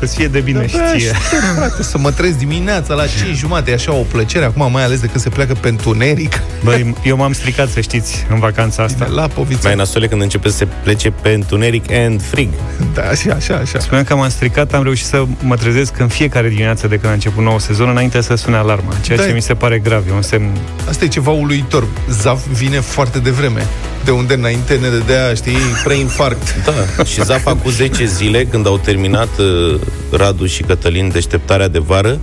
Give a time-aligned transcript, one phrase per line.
[0.00, 1.10] Să-ți fie de bine și Da, ție.
[1.10, 4.84] aștept, frate, să mă trezesc dimineața la 5 jumate, e așa o plăcere, acum mai
[4.84, 6.40] ales de când se pleacă pe întuneric.
[6.64, 9.06] Băi, eu m-am stricat, să știți, în vacanța asta.
[9.14, 9.60] La poviță.
[9.66, 12.48] Mai nasole când începe să se plece pe întuneric and frig.
[12.94, 13.78] Da, așa, așa, așa.
[13.78, 17.14] Spuneam că m-am stricat, am reușit să mă trezesc în fiecare dimineață de când a
[17.14, 19.24] început nou sezon, înainte să sune alarma, ceea Da.
[19.26, 20.56] ce mi se pare grav, e un semn...
[20.88, 21.86] Asta e ceva uluitor.
[22.10, 23.66] Zaf vine foarte devreme.
[24.04, 26.54] De unde înainte ne dădea, știi, preinfarct.
[26.64, 29.80] Da, și Zafa cu 10 zile, când au terminat uh,
[30.12, 32.18] Radu și Cătălin deșteptarea de vară,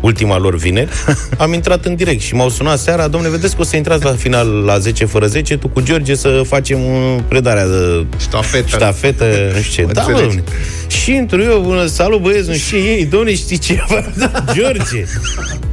[0.00, 0.90] ultima lor vineri,
[1.38, 4.12] am intrat în direct și m-au sunat seara, domne, vedeți că o să intrați la
[4.12, 8.66] final la 10 fără 10, tu cu George să facem uh, predarea de Ștafetă.
[8.68, 9.86] ștafetă, nu știu ce.
[9.86, 10.36] Mă Da, mă, înțelegi.
[10.36, 10.52] domne.
[10.88, 14.04] Și intru eu, bună, salut băieți, nu știu ce ei, domne, știți ceva?
[14.18, 15.04] Da, George.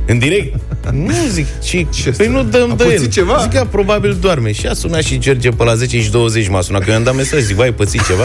[0.08, 0.56] În direct.
[0.92, 3.08] Nu zic, ci, Ce păi să- nu dăm a de pățit el.
[3.10, 3.38] ceva?
[3.42, 4.52] Zic că probabil doarme.
[4.52, 7.04] Și a sunat și George pe la 10 și 20 m-a sunat, că eu i-am
[7.04, 8.24] dat mesaj, zic, vai, pățit ceva?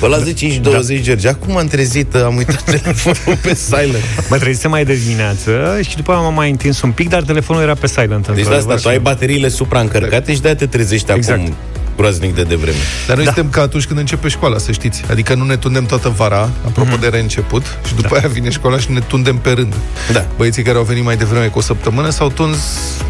[0.00, 1.02] Pe la 10 și 20, da.
[1.04, 1.28] George.
[1.28, 4.02] Acum am trezit, am uitat telefonul pe silent.
[4.30, 7.62] Mă trezise mai de dimineață și după aia m-am mai întins un pic, dar telefonul
[7.62, 8.08] era pe silent.
[8.08, 11.40] Deci de într-adevăr, asta, tu ai bateriile supraîncărcate și de-aia te trezești Exact.
[11.40, 11.54] acum
[11.98, 12.76] groaznic de devreme.
[13.06, 13.32] Dar noi da.
[13.32, 15.02] suntem ca atunci când începe școala, să știți.
[15.10, 17.00] Adică nu ne tundem toată vara, apropo mm-hmm.
[17.00, 18.16] de reînceput, și după da.
[18.16, 19.74] aia vine școala și ne tundem pe rând.
[20.12, 20.26] Da.
[20.36, 22.58] Băieții care au venit mai devreme cu o săptămână s-au tuns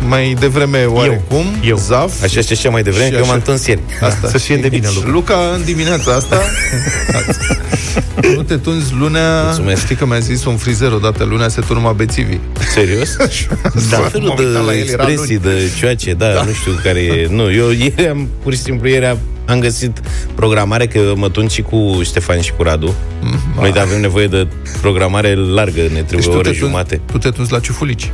[0.09, 1.77] mai devreme oarecum, Eu.
[1.77, 2.23] zaf.
[2.23, 3.31] Așa și așa mai devreme, Și că eu așa.
[3.31, 3.81] m-am întâns ieri.
[4.01, 4.29] Asta.
[4.29, 5.09] Să fie de bine, Luca.
[5.09, 6.41] Luca, în dimineața asta
[8.37, 9.83] Nu te tunzi lunea Mulțumesc.
[9.83, 12.41] Știi că mi-a zis un frizer odată Lunea se turma bețivii
[12.75, 13.17] Serios?
[13.91, 16.53] Da, Tot felul m-am uitat la de el, era expresii, de cioace, da, da, nu
[16.53, 17.29] știu care e.
[17.31, 20.01] Nu, eu ieri am, pur și simplu, ieri am, am găsit
[20.35, 22.95] programare, că mă tun și cu Ștefan și cu Radu.
[23.23, 24.47] Mm, Noi avem nevoie de
[24.81, 27.01] programare largă, ne trebuie Deci o tu oră te, tunzi, jumate.
[27.13, 28.11] tu te tunzi la ciufulici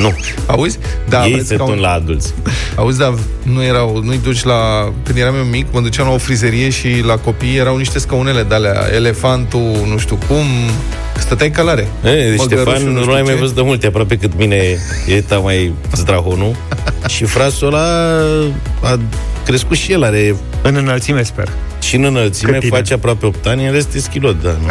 [0.00, 0.14] Nu,
[0.46, 0.78] Auzi?
[1.08, 2.34] Da, ei vezi se ca tun un- la adulți.
[2.76, 4.92] Auzi, dar nu erau, nu-i duci la...
[5.02, 8.42] Când eram eu mic, mă duceam la o frizerie și la copii erau niște scaunele
[8.42, 10.44] de alea, elefantul, nu știu cum,
[11.18, 11.88] stăteai călare.
[12.04, 13.38] E, deci Măgărușul, Ștefan nu nu știu l-ai mai ce.
[13.38, 14.56] văzut de multe, aproape cât mine
[15.06, 16.56] e ta mai zdrahonul.
[17.14, 18.18] și frasul ăla
[18.82, 18.98] a
[19.44, 21.48] crescut și el, are În înălțime, sper.
[21.80, 22.76] și în înălțime, Cât tine?
[22.76, 24.48] face aproape 8 ani, în rest e schilot, da.
[24.50, 24.66] Nu.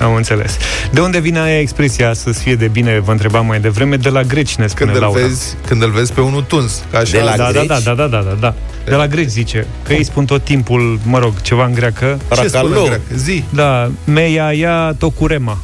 [0.06, 0.56] Am înțeles.
[0.92, 4.22] De unde vine aia expresia să-ți fie de bine, vă întrebam mai devreme, de la
[4.22, 5.20] greci, ne spune Când îl, Laura.
[5.20, 6.82] vezi, când îl vezi pe unul tuns.
[6.90, 7.66] Că așa De la Da, da, greci?
[7.66, 8.54] da, da, da, da, da, da.
[8.84, 12.18] De la greci zice, că ei spun tot timpul, mă rog, ceva în greacă.
[12.18, 12.82] Ce spune în Paracalo.
[12.84, 13.00] greacă?
[13.16, 13.44] Zi.
[13.50, 15.58] Da, meia ia tocurema.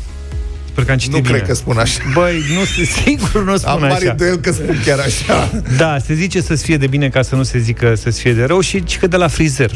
[0.79, 1.37] Sper că am citit Nu bine.
[1.37, 1.99] cred că spun așa.
[2.15, 2.65] Băi, nu,
[3.05, 4.11] sigur nu Am spun mare așa.
[4.11, 5.51] îndoiel că spun chiar așa.
[5.77, 8.45] Da, se zice să-ți fie de bine ca să nu se zică să-ți fie de
[8.45, 9.71] rău și și că de la frizer.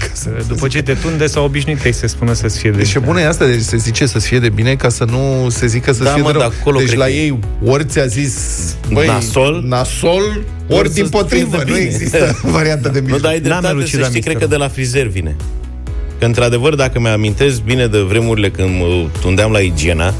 [0.48, 3.10] După ce te tunde s-au obișnuit ei să spună să-ți fie de Deci ce bine.
[3.10, 5.92] bună e asta, deci se zice să fie de bine ca să nu se zică
[5.92, 6.40] să Da, fie mă, de rău.
[6.48, 8.34] dar acolo deci cred la că- ei ori ți-a zis
[8.92, 10.40] băi, Nasol, nasol ori,
[10.78, 11.56] ori din să potrivă.
[11.56, 11.86] fie de Nu bine.
[11.86, 13.20] există varianta de Nu, mijloc.
[13.20, 14.40] dar ai N-am dreptate să elucidat știi, cred misterul.
[14.40, 15.36] că de la frizer vine.
[16.18, 20.14] Că, într-adevăr, dacă mi-amintesc bine de vremurile când mă tundeam la igiena,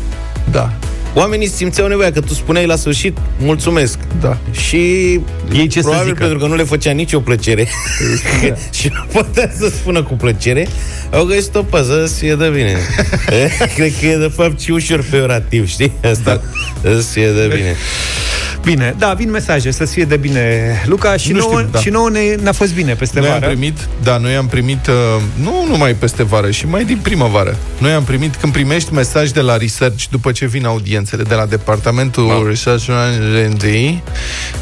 [0.51, 0.73] Da,
[1.15, 3.99] oamenii simțeau nevoia, că tu spuneai la sfârșit, mulțumesc.
[4.21, 4.37] da.
[4.51, 4.77] Și
[5.53, 6.21] Ei ce să probabil zică?
[6.21, 7.69] pentru că nu le făcea nicio plăcere
[8.79, 10.69] și nu putea să spună cu plăcere,
[11.11, 12.77] au găsit o păză să fie de bine.
[13.77, 15.93] Cred că e de fapt și ușor peorativ, știi?
[16.11, 16.43] Asta,
[16.83, 17.75] să fie de bine.
[18.65, 21.79] Bine, da, vin mesaje, să-ți fie de bine, Luca, și Nu nouă, știu, da.
[21.79, 23.47] și nouă ne, ne-a fost bine peste Noi am vară.
[23.53, 24.95] primit, da, noi am primit, uh,
[25.43, 27.57] nu numai peste vară, și mai din primăvară.
[27.79, 31.47] Noi am primit, când primești mesaj de la research, după ce vin audiențele, de la
[31.47, 32.43] departamentul Ma.
[32.49, 33.63] Research and R&D,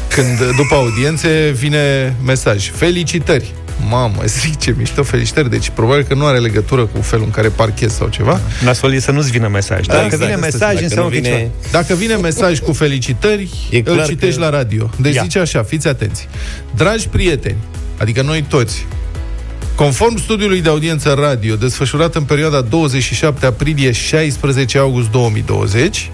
[0.07, 2.71] când după audiențe vine mesaj.
[2.71, 3.53] Felicitări!
[3.91, 5.49] mamă, zic ce mișto, felicitări.
[5.49, 8.39] Deci probabil că nu are legătură cu felul în care parchez sau ceva.
[8.63, 9.85] Nasol e să nu-ți vină mesaj.
[9.85, 11.29] Da, exact, dacă vine mesaj, dacă înseamnă vine...
[11.29, 11.51] Picioare.
[11.71, 14.43] Dacă vine mesaj cu felicitări, e îl citești că...
[14.43, 14.89] la radio.
[14.97, 15.21] Deci Ia.
[15.21, 16.27] zice așa, fiți atenți.
[16.75, 17.57] Dragi prieteni,
[17.97, 18.85] adică noi toți,
[19.75, 26.11] Conform studiului de audiență radio desfășurat în perioada 27 aprilie-16 august 2020,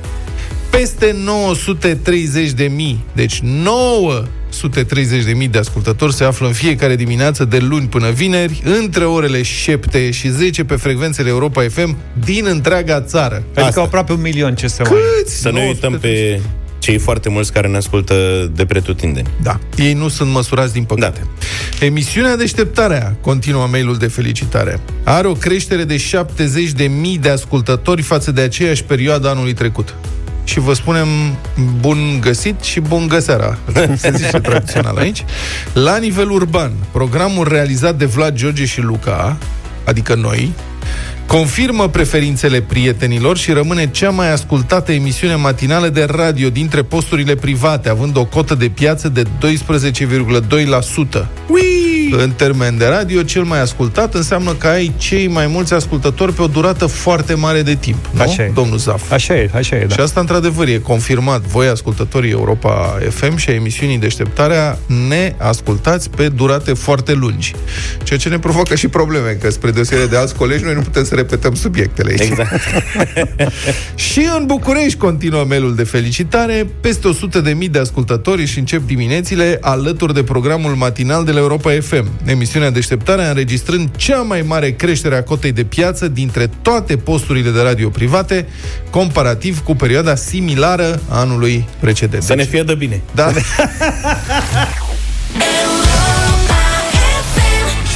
[0.70, 7.58] peste 930 de mii, deci 9 830.000 de ascultători se află în fiecare dimineață de
[7.58, 13.36] luni până vineri, între orele 7 și 10 pe frecvențele Europa FM din întreaga țară.
[13.36, 13.82] Adică Asta.
[13.82, 15.00] aproape un milion ce se mai...
[15.26, 16.40] Să ne uităm pe
[16.80, 18.16] cei foarte mulți care ne ascultă
[18.56, 19.28] de pretutindeni.
[19.42, 19.60] Da.
[19.78, 21.20] Ei nu sunt măsurați, din păcate.
[21.80, 21.86] Da.
[21.86, 28.42] Emisiunea Deșteptarea, continuă mailul de felicitare, are o creștere de 70.000 de ascultători față de
[28.42, 29.96] aceeași perioadă anului trecut.
[30.48, 31.08] Și vă spunem
[31.80, 33.58] bun găsit și bun găseara,
[33.96, 35.26] se zice tradițional aici.
[35.74, 39.38] La nivel urban, programul realizat de Vlad George și Luca,
[39.84, 40.54] adică noi,
[41.28, 47.90] confirmă preferințele prietenilor și rămâne cea mai ascultată emisiune matinală de radio dintre posturile private,
[47.90, 49.28] având o cotă de piață de 12,2%.
[51.50, 51.88] Ui!
[52.12, 56.42] În termen de radio, cel mai ascultat înseamnă că ai cei mai mulți ascultători pe
[56.42, 58.06] o durată foarte mare de timp.
[58.12, 58.22] Nu?
[58.22, 58.52] Așa e.
[58.54, 59.12] Domnul Zaf.
[59.12, 59.96] Așa e, așa e, da.
[59.96, 61.42] Și asta, într-adevăr, e confirmat.
[61.42, 67.54] Voi, ascultătorii Europa FM și a emisiunii Deșteptarea, ne ascultați pe durate foarte lungi.
[68.04, 71.04] Ceea ce ne provoacă și probleme, că spre deosebire de alți colegi, noi nu putem
[71.04, 72.30] să repetăm subiectele aici.
[72.30, 72.62] Exact.
[74.12, 76.68] Și în București continuă mailul de felicitare.
[76.82, 81.40] Peste 100 de mii de ascultători își încep diminețile alături de programul matinal de la
[81.40, 82.10] Europa FM.
[82.26, 87.62] Emisiunea Deșteptarea înregistrând cea mai mare creștere a cotei de piață dintre toate posturile de
[87.62, 88.48] radio private,
[88.90, 92.24] comparativ cu perioada similară a anului precedent.
[92.24, 93.02] Să ne fie de bine.
[93.16, 93.32] Da,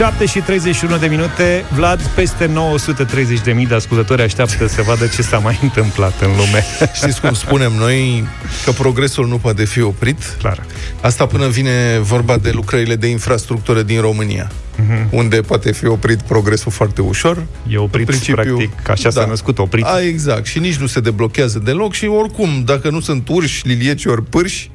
[0.02, 1.66] 7 și 31 de minute.
[1.76, 6.28] Vlad, peste 930 de mii de ascultători așteaptă să vadă ce s-a mai întâmplat în
[6.28, 6.66] lume.
[7.00, 8.28] știți cum spunem noi
[8.66, 10.36] că progresul nu poate fi oprit?
[10.40, 10.64] Clar.
[11.02, 15.08] Asta până vine vorba de lucrările de infrastructură din România, Mhm.
[15.10, 17.44] unde poate fi oprit progresul foarte ușor.
[17.70, 19.28] E oprit, În principiu, practic, așa s-a da.
[19.28, 19.86] născut, oprit.
[19.86, 20.46] A, exact.
[20.46, 24.71] Și nici nu se deblochează deloc și oricum, dacă nu sunt urși, lilieci ori pârși,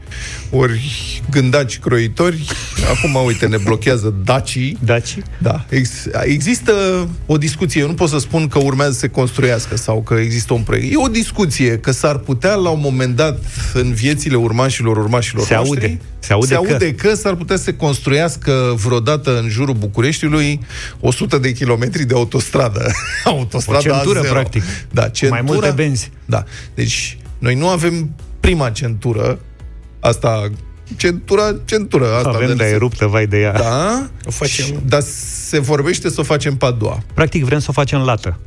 [0.51, 2.45] ori gândaci croitori,
[2.97, 4.79] acum, uite, ne blochează dacii.
[4.85, 5.17] Daci?
[5.39, 5.65] Da.
[5.69, 6.73] Ex- există
[7.27, 10.53] o discuție, eu nu pot să spun că urmează să se construiască sau că există
[10.53, 10.93] un proiect.
[10.93, 13.39] E o discuție că s-ar putea la un moment dat
[13.75, 16.01] în viețile urmașilor urmașilor Se noștri, aude.
[16.19, 20.61] Se aude se că- aude că s-ar putea să se construiască vreodată în jurul Bucureștiului
[21.01, 22.91] 100 de kilometri de autostradă.
[23.25, 24.29] autostradă O centură, A0.
[24.31, 24.63] practic.
[24.91, 26.11] Da, Mai centura, multe benzi.
[26.25, 26.45] Da.
[26.75, 28.11] Deci, noi nu avem
[28.41, 29.39] prima centură,
[30.07, 30.51] asta,
[30.97, 32.15] centura, centură.
[32.15, 33.53] Asta Avem, de dar e ruptă, vai de ea.
[33.53, 34.65] Da, O facem.
[34.65, 35.01] Și- dar
[35.47, 37.03] se vorbește să o facem pe a doua.
[37.15, 38.39] Practic vrem să o facem lată.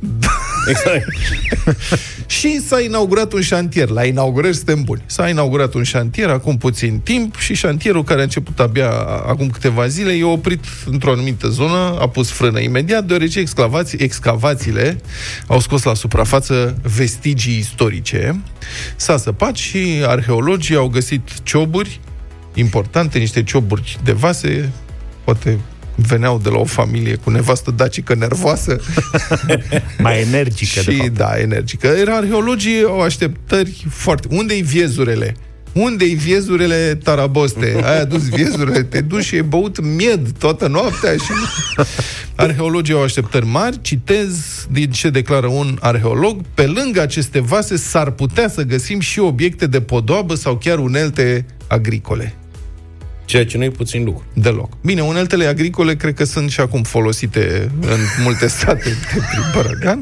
[0.68, 1.04] Exact.
[2.26, 3.88] Și s-a inaugurat un șantier.
[3.88, 5.02] La inaugurări suntem buni.
[5.06, 8.90] S-a inaugurat un șantier acum puțin timp și șantierul care a început abia
[9.26, 15.00] acum câteva zile e oprit într-o anumită zonă, a pus frână imediat, deoarece excavații, excavațiile
[15.46, 18.40] au scos la suprafață vestigii istorice.
[18.96, 22.00] S-a săpat și arheologii au găsit cioburi
[22.54, 24.72] importante, niște cioburi de vase,
[25.24, 25.58] poate
[25.94, 28.80] veneau de la o familie cu nevastă dacică nervoasă
[29.98, 31.16] Mai energică, de și fapt.
[31.16, 31.86] da, energică.
[31.86, 34.28] Era arheologii au așteptări foarte...
[34.30, 35.36] Unde-i viezurele?
[35.72, 37.80] Unde-i viezurele taraboste?
[37.84, 41.32] Ai adus viezurele, te duci și e băut mied toată noaptea și...
[42.34, 48.10] Arheologii au așteptări mari, citez din ce declară un arheolog, pe lângă aceste vase s-ar
[48.10, 52.34] putea să găsim și obiecte de podoabă sau chiar unelte agricole.
[53.24, 54.24] Ceea ce nu e puțin lucru.
[54.34, 54.72] Deloc.
[54.82, 60.00] Bine, uneltele agricole cred că sunt și acum folosite în multe state de prin Bărăgan.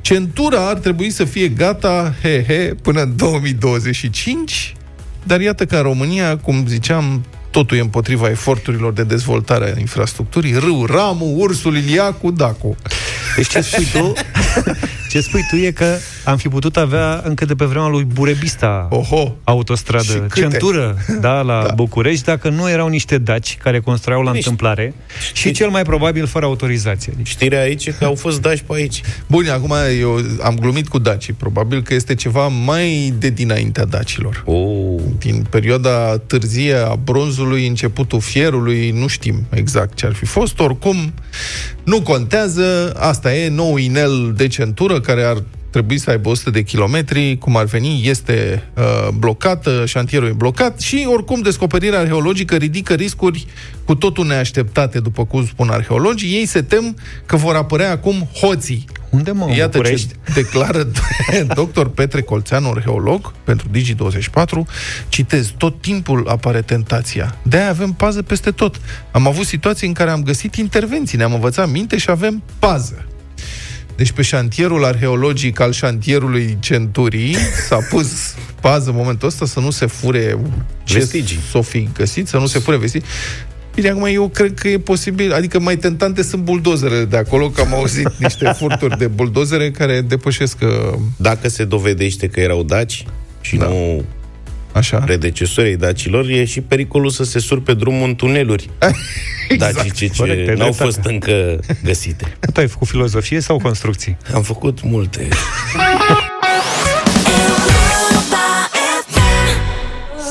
[0.00, 4.76] Centura ar trebui să fie gata, he, he, până în 2025,
[5.24, 10.54] dar iată că în România, cum ziceam, totul e împotriva eforturilor de dezvoltare a infrastructurii.
[10.58, 12.76] Râu, Ramu, Ursul, Iliacu, Dacu.
[13.36, 14.12] Deci ce spui tu?
[15.10, 18.88] ce spui tu e că am fi putut avea încă de pe vremea lui Burebista
[18.90, 19.24] Oho!
[19.24, 20.40] Și autostradă, câte?
[20.40, 21.72] centură, da, la Da.
[21.74, 24.94] București, dacă nu erau niște daci care construiau la Niște- întâmplare
[25.32, 27.12] și cel mai probabil fără autorizație.
[27.16, 29.00] Deci, Știrea aici e că au fost dași pe aici.
[29.26, 31.32] Bun, acum eu am glumit cu dacii.
[31.32, 34.42] Probabil că este ceva mai de dinaintea dacilor.
[34.46, 35.00] Oh.
[35.18, 41.12] din perioada târzie a bronzului, începutul fierului, nu știm exact ce ar fi fost, oricum
[41.84, 45.42] nu contează, asta e nou inel de centură care ar
[45.72, 50.80] trebui să aibă 100 de kilometri, cum ar veni, este uh, blocată, șantierul e blocat
[50.80, 53.46] și, oricum, descoperirea arheologică ridică riscuri
[53.84, 56.36] cu totul neașteptate, după cum spun arheologii.
[56.36, 60.08] Ei se tem că vor apărea acum hoții, unde mă, în Iată București?
[60.08, 60.88] ce declară
[61.72, 61.86] dr.
[61.86, 64.58] Petre Colțeanu, arheolog, pentru Digi24.
[65.08, 67.36] Citez, tot timpul apare tentația.
[67.42, 68.80] De-aia avem pază peste tot.
[69.10, 73.06] Am avut situații în care am găsit intervenții, ne-am învățat minte și avem pază.
[73.96, 77.36] Deci pe șantierul arheologic al șantierului Centurii
[77.68, 80.38] s-a pus pază în momentul ăsta să nu se fure
[80.84, 81.38] ce Vestigii.
[81.50, 83.08] s-o fi găsit, să nu se fure vestigii.
[83.74, 87.60] Bine, acum eu cred că e posibil, adică mai tentante sunt buldozerele de acolo, că
[87.60, 93.04] am auzit niște furturi de buldozere care depășesc uh, Dacă se dovedește că erau daci
[93.40, 93.64] și Da.
[93.64, 93.70] da.
[93.70, 94.04] nu
[94.72, 94.98] așa.
[94.98, 98.70] predecesorii dacilor, e și pericolul să se sur pe drumul în tuneluri.
[99.48, 99.74] Exact.
[99.74, 100.82] Dacice ce Corect, ai n-au dreptate.
[100.82, 102.36] fost încă găsite.
[102.52, 104.16] Tu ai făcut filozofie sau construcții?
[104.34, 105.28] Am făcut multe.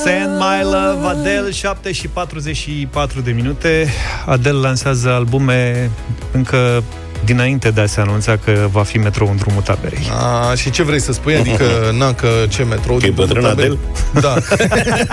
[0.03, 3.87] Send My Love, Adele, 7 și 44 de minute.
[4.25, 5.89] Adele lansează albume
[6.31, 6.83] încă
[7.25, 10.09] dinainte de a se anunța că va fi metrou în drumul taberei.
[10.49, 11.35] A, și ce vrei să spui?
[11.35, 11.65] Adică,
[11.99, 12.97] na, că ce metrou...
[12.97, 13.77] Că e din bătrân tabel-
[14.21, 14.35] Da.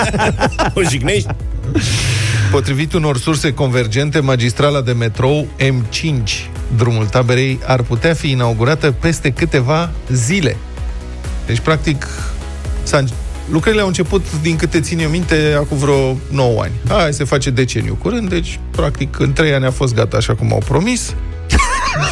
[0.74, 1.28] O jignești?
[2.50, 6.22] Potrivit unor surse convergente, magistrala de metrou M5,
[6.76, 10.56] drumul taberei, ar putea fi inaugurată peste câteva zile.
[11.46, 12.06] Deci, practic,
[12.82, 13.04] s-a
[13.50, 16.72] Lucrările au început, din câte țin eu minte, acum vreo 9 ani.
[16.88, 20.52] Hai, se face deceniu curând, deci, practic, în 3 ani a fost gata, așa cum
[20.52, 21.14] au promis.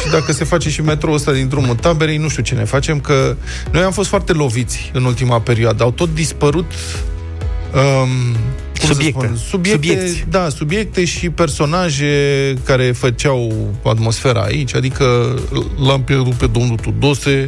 [0.03, 2.99] Și dacă se face și metroul ăsta din drumul taberei, nu știu ce ne facem,
[2.99, 3.35] că
[3.71, 5.83] noi am fost foarte loviți în ultima perioadă.
[5.83, 6.71] Au tot dispărut
[7.73, 8.35] um,
[8.85, 9.31] subiecte.
[9.49, 10.25] Subiecte, Subiecti.
[10.29, 15.35] da, subiecte și personaje care făceau atmosfera aici, adică
[15.87, 17.47] l-am pierdut pe domnul Tudose,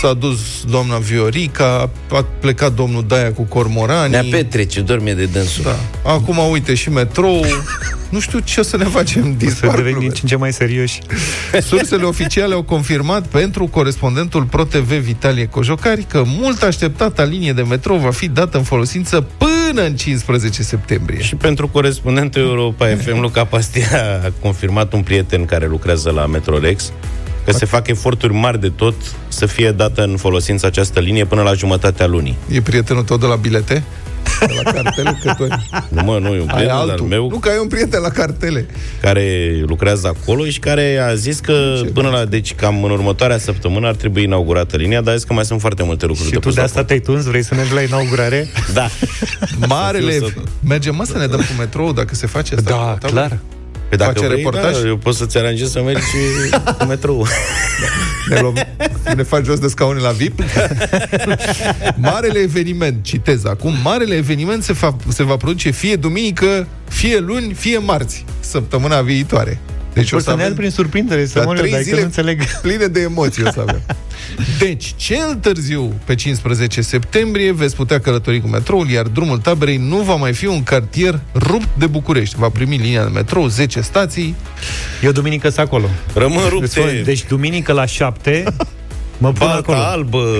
[0.00, 0.38] s-a dus
[0.70, 4.10] doamna Viorica, a plecat domnul Daia cu cormorani.
[4.10, 5.64] Ne-a petrece, dorme de dânsul.
[5.64, 6.10] Da.
[6.10, 7.44] Acum, uite, și metrou.
[8.08, 9.36] nu știu ce o să ne facem.
[9.60, 10.98] Să devenim din ce în ce mai serioși.
[11.60, 17.96] Sursele oficiale au confirmat pentru corespondentul ProTV Vitalie Cojocari că mult așteptata linie de metrou
[17.96, 21.20] va fi dată în folosință până în 15 septembrie.
[21.20, 26.92] Și pentru corespondentul Europa FM, Luca Pastia a confirmat un prieten care lucrează la Metrorex
[27.44, 28.94] că se fac eforturi mari de tot
[29.28, 32.36] să fie dată în folosință această linie până la jumătatea lunii.
[32.50, 33.82] E prietenul tău de la bilete?
[34.46, 35.18] De la cartele?
[35.22, 35.68] Cători.
[35.88, 37.28] Nu, mă, nu, e un prieten al meu.
[37.30, 38.66] Nu, că ai un prieten la cartele.
[39.00, 43.38] Care lucrează acolo și care a zis că Ce până la, deci cam în următoarea
[43.38, 46.40] săptămână ar trebui inaugurată linia, dar zis că mai sunt foarte multe lucruri și de
[46.40, 47.24] tu de asta te-ai tuns?
[47.24, 48.48] Vrei să mergi la inaugurare?
[48.74, 48.88] da.
[49.66, 50.18] Marele...
[50.68, 52.98] Mergem, mă, să ne dăm cu metrou dacă se face asta.
[53.00, 53.38] Da, clar.
[53.92, 54.80] Pe păi dacă face vrei, reportaj?
[54.80, 56.02] Da, eu pot să-ți aranjez să mergi
[56.78, 57.26] cu metrou.
[58.28, 58.54] Ne, luăm,
[59.16, 60.40] ne faci jos de scaune la VIP?
[61.96, 67.52] Marele eveniment, citez acum, marele eveniment se, fa, se va produce fie duminică, fie luni,
[67.52, 69.60] fie marți, săptămâna viitoare.
[69.92, 72.44] Deci o să, să ne prin surprindere, să mă trei zile nu înțeleg.
[72.62, 73.82] pline de emoții o să avem.
[74.58, 79.96] Deci, cel târziu, pe 15 septembrie, veți putea călători cu metroul, iar drumul taberei nu
[79.96, 82.34] va mai fi un cartier rupt de București.
[82.38, 84.34] Va primi linia de metrou, 10 stații.
[85.02, 85.88] Eu duminică sunt acolo.
[86.14, 87.02] Rămân rupte.
[87.04, 88.44] Deci duminică la 7
[89.18, 89.78] Mă pun acolo.
[89.78, 90.36] albă,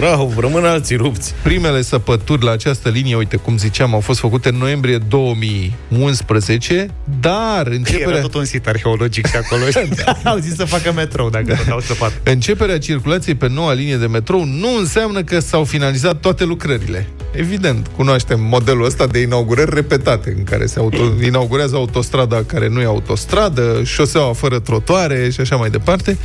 [0.00, 1.34] rău, rămân alții rupți.
[1.42, 6.88] Primele săpături la această linie, uite, cum ziceam, au fost făcute în noiembrie 2011,
[7.20, 8.08] dar începerea...
[8.08, 9.62] Era tot un sit arheologic și acolo
[10.04, 10.30] da.
[10.30, 12.12] au zis să facă metrou, dacă tot au săpat.
[12.22, 17.08] Începerea circulației pe noua linie de metrou nu înseamnă că s-au finalizat toate lucrările.
[17.32, 22.80] Evident, cunoaștem modelul ăsta de inaugurări repetate, în care se auto- inaugurează autostrada care nu
[22.80, 26.18] e autostradă, șoseaua fără trotoare și așa mai departe.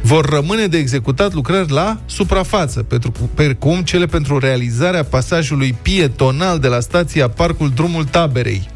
[0.00, 3.12] Vor rămâne de executat lucrări la suprafață, pentru
[3.58, 8.68] cum cele pentru realizarea pasajului pietonal de la stația Parcul Drumul Taberei,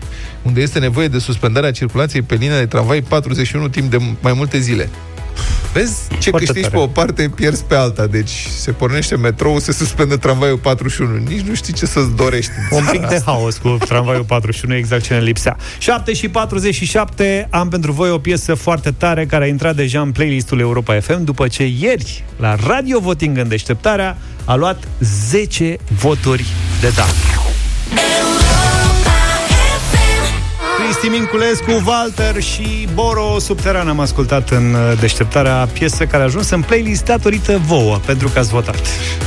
[0.43, 4.59] unde este nevoie de suspendarea circulației pe linia de tramvai 41 timp de mai multe
[4.59, 4.89] zile.
[5.73, 6.75] Vezi ce Foarte câștigi tare.
[6.75, 8.07] pe o parte, pierzi pe alta.
[8.07, 11.17] Deci se pornește metrou, se suspendă tramvaiul 41.
[11.17, 12.51] Nici nu știi ce să-ți dorești.
[12.71, 15.57] Un pic de haos cu tramvaiul 41, exact ce ne lipsea.
[15.79, 20.13] 7 și 47, am pentru voi o piesă foarte tare care a intrat deja în
[20.13, 26.45] playlistul Europa FM după ce ieri, la Radio Voting în deșteptarea, a luat 10 voturi
[26.81, 27.05] de da.
[30.85, 36.51] Cristi Minculescu, Walter și Boro Subteran am ascultat în uh, deșteptarea piesă care a ajuns
[36.51, 38.77] în playlist datorită vouă, pentru că ați votat.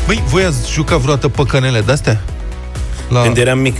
[0.05, 2.21] Băi, voi ați jucat vreodată păcănele de-astea?
[3.09, 3.21] La...
[3.21, 3.75] Când eram mic.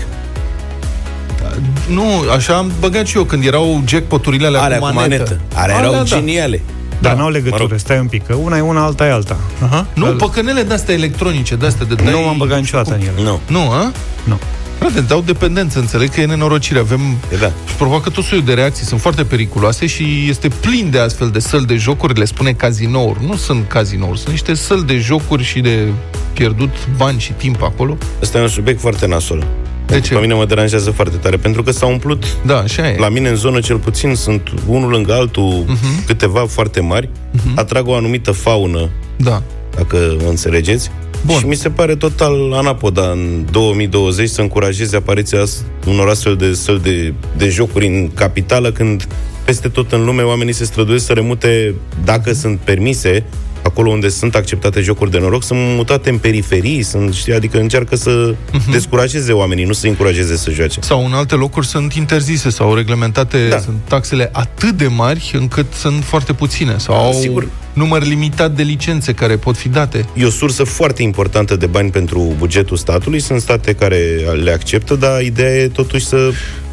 [1.42, 1.50] Da,
[1.90, 2.04] nu,
[2.36, 5.24] așa am băgat și eu când erau jackpoturile alea, alea cu manetă.
[5.24, 5.40] manetă.
[5.54, 6.04] Ale erau da, da.
[6.04, 6.62] geniale.
[7.00, 7.80] Dar da, n-au legătură, mă rog.
[7.80, 9.38] stai un pic, că una e una, alta e alta.
[9.64, 9.86] Aha.
[9.94, 12.12] Nu, păcănele de-astea electronice, de-astea de dai...
[12.12, 13.30] Nu m-am băgat niciodată în ele.
[13.30, 13.40] Nu.
[13.48, 13.92] Nu, a?
[14.24, 14.40] Nu.
[14.80, 16.80] Frate, dau dependență, înțeleg că e nenorocire.
[16.80, 17.00] Avem
[17.34, 17.52] e da.
[17.68, 21.40] și provoacă tot soiul de reacții, sunt foarte periculoase și este plin de astfel de
[21.40, 23.26] săli de jocuri, le spune cazinouri.
[23.26, 25.88] Nu sunt cazinouri, sunt niște săli de jocuri și de
[26.34, 27.98] pierdut bani și timp acolo.
[28.22, 29.46] Asta e un subiect foarte nasol.
[29.86, 30.14] De ce?
[30.14, 32.98] Pe mine mă deranjează foarte tare, pentru că s-au umplut, da, așa e.
[33.00, 36.06] la mine în zonă cel puțin, sunt unul lângă altul, uh-huh.
[36.06, 37.56] câteva foarte mari, uh-huh.
[37.56, 39.42] atrag o anumită faună, da.
[39.76, 40.92] dacă mă înțelegeți,
[41.28, 41.38] Bun.
[41.38, 45.44] Și mi se pare total anapoda în 2020 să încurajeze apariția
[45.88, 49.08] unor astfel de săli de, de jocuri în capitală, când
[49.46, 53.24] peste tot în lume oamenii se străduiesc să remute, dacă sunt permise,
[53.68, 57.96] acolo unde sunt acceptate jocuri de noroc, sunt mutate în periferii, sunt, știi, adică încearcă
[57.96, 58.72] să uh-huh.
[58.72, 60.80] descurajeze oamenii, nu să încurajeze să joace.
[60.82, 63.60] Sau în alte locuri sunt interzise sau reglementate, da.
[63.60, 67.48] sunt taxele atât de mari încât sunt foarte puține sau au Sigur.
[67.74, 70.06] număr limitat de licențe care pot fi date.
[70.14, 73.98] E o sursă foarte importantă de bani pentru bugetul statului, sunt state care
[74.44, 76.32] le acceptă, dar ideea e totuși să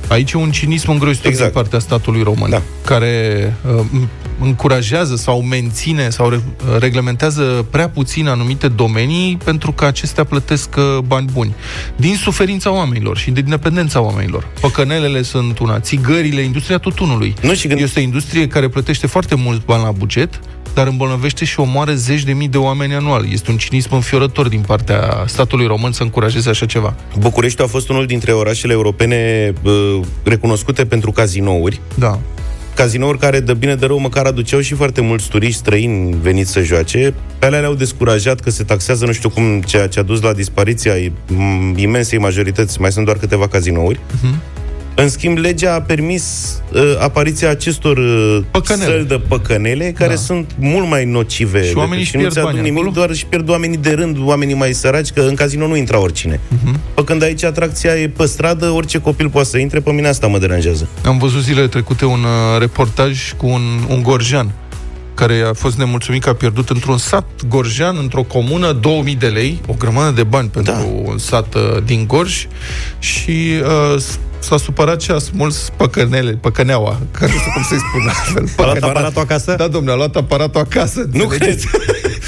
[0.08, 1.52] Aici e un cinism îngrozitor exact.
[1.52, 2.62] din partea statului român, da.
[2.84, 3.84] care uh,
[4.40, 6.42] încurajează sau menține sau re-
[6.78, 11.54] reglementează prea puțin anumite domenii pentru că acestea plătesc uh, bani buni.
[11.96, 14.46] Din suferința oamenilor și din dependența oamenilor.
[14.60, 17.34] Păcănelele sunt una, țigările, industria tutunului.
[17.42, 20.40] Nu, și când- Este o industrie care plătește foarte mult bani la buget,
[20.74, 23.26] dar îmbolnăvește și omoară zeci de mii de oameni anual.
[23.32, 26.94] Este un cinism înfiorător din partea statului român să încurajeze așa ceva.
[27.18, 31.80] Bucureștiul a fost unul dintre orașele europene uh, recunoscute pentru cazinouri.
[31.94, 32.18] Da.
[32.74, 36.60] Cazinouri care, de bine de rău, măcar aduceau și foarte mulți turiști străini veniți să
[36.62, 37.14] joace.
[37.38, 40.32] Pe alea le-au descurajat că se taxează nu știu cum, ceea ce a dus la
[40.32, 42.80] dispariția im- imensei majorități.
[42.80, 44.00] Mai sunt doar câteva cazinouri.
[44.22, 44.40] Mhm.
[44.96, 46.22] În schimb, legea a permis
[46.72, 48.90] uh, apariția acestor uh, Păcănele.
[48.90, 50.20] săli de păcănele, care Da.
[50.20, 51.58] sunt mult mai nocive.
[51.58, 52.94] Și decât- oamenii își nu pierd ți aduc bani nimic, acolo?
[52.94, 56.40] doar își pierd oamenii de rând, oamenii mai săraci, că în casino nu intra oricine.
[56.48, 56.72] Mhm.
[56.76, 56.94] Uh-huh.
[56.94, 60.38] Păcând aici atracția e pe stradă, orice copil poate să intre, pe mine asta mă
[60.38, 60.88] deranjează.
[61.04, 64.50] Am văzut zilele trecute un uh, reportaj cu un, un gorjan
[65.14, 69.61] care a fost nemulțumit că a pierdut într-un sat gorjan, într-o comună, 2000 de lei,
[69.66, 70.78] o grămadă de bani pentru Da.
[71.11, 72.47] un sat uh, din Gorj
[72.99, 77.78] și uh, s- s-a supărat și a smuls păcănele, păcăneaua, care nu știu cum să-i
[77.78, 78.42] spun altfel.
[78.56, 78.90] A luat Păcăneaua.
[78.90, 79.54] aparatul acasă?
[79.59, 81.09] Da, domnule, a luat aparatul acasă.
[81.12, 81.66] Nu înțelegeți?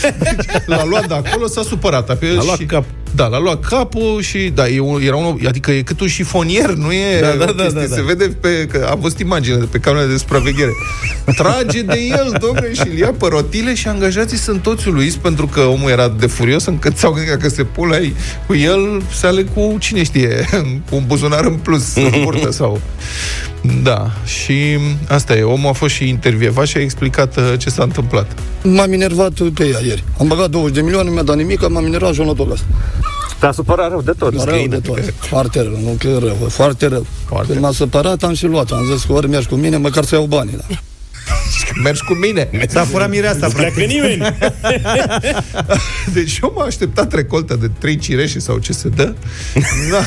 [0.67, 2.19] L-a luat de acolo, s-a supărat.
[2.19, 2.85] Pe el A luat și, cap.
[3.15, 6.71] Da, l-a luat capul și, da, e un, era un, adică e cât un șifonier,
[6.71, 7.95] nu e Da, da, o da, chestie, da, da.
[7.95, 10.71] se vede pe, că am văzut imagine de pe camerele de supraveghere.
[11.37, 15.47] Trage de el, domnule, și îl ia pe rotile și angajații sunt toți uluiți pentru
[15.47, 18.15] că omul era de furios încât s-au gândit că dacă se pula ei
[18.47, 20.49] cu el, se ale cu, cine știe,
[20.91, 22.81] cu un buzunar în plus, în burtă sau...
[23.83, 27.83] Da, și asta e, omul a fost și intervievat și a explicat uh, ce s-a
[27.83, 28.33] întâmplat.
[28.63, 30.05] M-am enervat pe ea ieri.
[30.19, 32.67] Am băgat 20 de milioane, nu mi-a dat nimic, m-am enervat și am luat-o asta.
[33.41, 34.45] Te-a supărat rău de tot.
[34.45, 35.15] Rău de tot.
[35.19, 37.07] Foarte rău, nu că rău, foarte rău.
[37.27, 37.53] Foarte.
[37.53, 38.71] Când m-a supărat, am și luat.
[38.71, 40.57] Am zis că ori mergi cu mine, măcar să iau banii.
[40.69, 40.75] Da.
[41.83, 42.49] Mergi cu mine!
[42.69, 43.87] S-a furat mireasta, practic.
[43.87, 44.37] nimeni!
[46.15, 49.15] Deci eu m-am așteptat recoltă de trei cireșe sau ce se dă.
[49.91, 50.03] Da.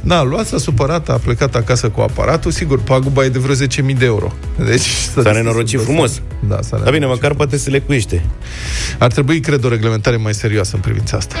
[0.00, 3.98] Na, luat, s-a supărat, a plecat acasă cu aparatul, sigur, paguba e de vreo 10.000
[3.98, 4.32] de euro.
[4.66, 4.86] Deci,
[5.22, 6.22] S-a nenorocit frumos.
[6.48, 7.22] Da, s-a Dar bine, nenorocit.
[7.22, 8.24] măcar poate să le cuiește.
[8.98, 11.36] Ar trebui, cred, o reglementare mai serioasă în privința asta.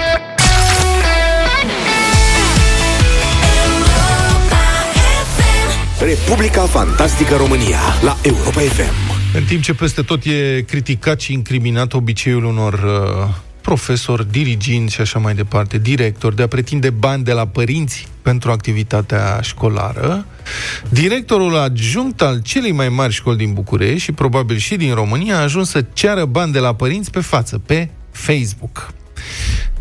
[6.00, 8.94] Republica Fantastică România la Europa FM.
[9.34, 13.34] În timp ce peste tot e criticat și incriminat obiceiul unor uh,
[13.74, 18.50] profesori, diriginți și așa mai departe, directori, de a pretinde bani de la părinți pentru
[18.50, 20.26] activitatea școlară,
[20.88, 25.42] directorul adjunct al celei mai mari școli din București și probabil și din România a
[25.42, 28.92] ajuns să ceară bani de la părinți pe față, pe Facebook.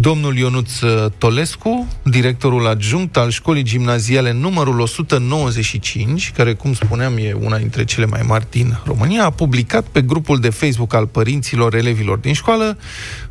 [0.02, 7.34] Domnul Ionuț uh, Tolescu, directorul adjunct al școlii gimnaziale numărul 195, care, cum spuneam, e
[7.34, 11.76] una dintre cele mai mari din România, a publicat pe grupul de Facebook al părinților
[11.76, 12.78] elevilor din școală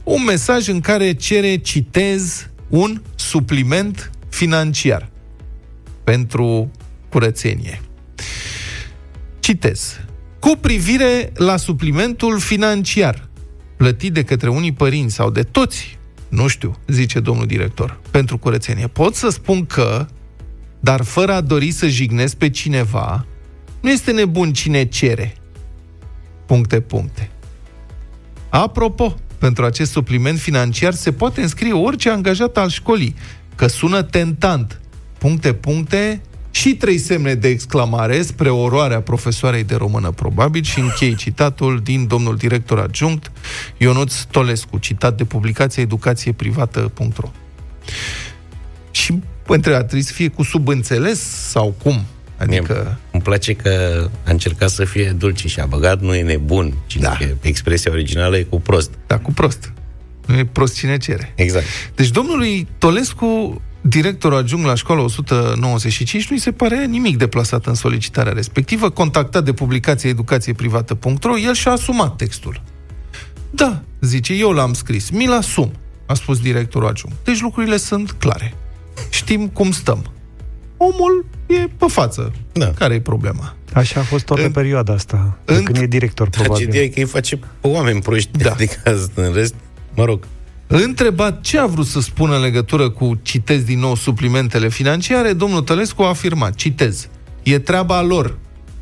[0.05, 5.09] un mesaj în care cere, citez, un supliment financiar
[6.05, 6.71] pentru
[7.09, 7.81] curățenie.
[9.41, 10.01] Citez.
[10.39, 13.29] Cu privire la suplimentul financiar
[13.77, 15.98] plătit de către unii părinți sau de toți,
[16.29, 20.07] nu știu, zice domnul director, pentru curățenie, pot să spun că,
[20.81, 23.27] dar fără a dori să jignesc pe cineva,
[23.81, 25.35] nu este nebun cine cere.
[26.47, 27.31] Puncte, puncte.
[28.49, 33.15] Apropo, pentru acest supliment financiar se poate înscrie orice angajat al școlii,
[33.55, 34.81] că sună tentant.
[35.19, 36.23] Puncte, puncte
[36.59, 42.07] și trei semne de exclamare spre oroarea profesoarei de română, probabil, și închei citatul din
[42.07, 43.31] domnul director adjunct
[43.77, 47.31] Ionuț Tolescu, citat de publicația educațieprivată.ro.
[48.91, 52.05] Și întreba, trebuie să fie cu subînțeles sau cum?
[52.37, 52.73] Adică...
[52.85, 56.75] Mie îmi place că a încercat să fie dulce și a băgat, nu e nebun.
[56.87, 57.17] Cine Da.
[57.21, 57.27] da.
[57.41, 58.91] expresia originală e cu prost.
[59.07, 59.73] Da, cu prost.
[60.27, 61.33] Nu e prost cine cere.
[61.35, 61.65] Exact.
[61.95, 68.33] Deci domnului Tolescu, directorul adjunct la școala 195, nu-i se pare nimic deplasat în solicitarea
[68.33, 68.91] respectivă.
[68.91, 72.63] Contactat de publicația educațieprivată.ro, el și-a asumat textul.
[73.51, 75.73] Da, zice, eu l-am scris, mi-l asum,
[76.07, 77.17] a spus directorul adjunct.
[77.25, 78.55] Deci lucrurile sunt clare.
[79.11, 80.05] Știm cum stăm.
[80.77, 82.33] Omul e pe față.
[82.53, 82.71] Da.
[82.71, 83.55] Care e problema?
[83.73, 86.81] Așa a fost toată În- perioada asta, de în- când e director, Tragedia probabil.
[86.83, 88.31] e că îi face pe oameni proști.
[88.39, 88.51] Da.
[88.53, 89.55] Adică asta, în rest,
[89.95, 90.27] mă rog.
[90.71, 95.61] Întrebat ce a vrut să spună în legătură cu, citez din nou, suplimentele financiare, domnul
[95.61, 97.09] Tălescu a afirmat, citez,
[97.43, 98.39] e treaba lor.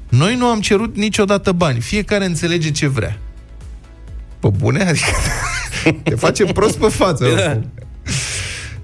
[0.09, 3.19] Noi nu am cerut niciodată bani, fiecare înțelege ce vrea.
[4.41, 4.83] Pe bune?
[4.83, 5.11] Adică
[6.03, 7.29] te face prost pe față.
[7.37, 7.61] Da.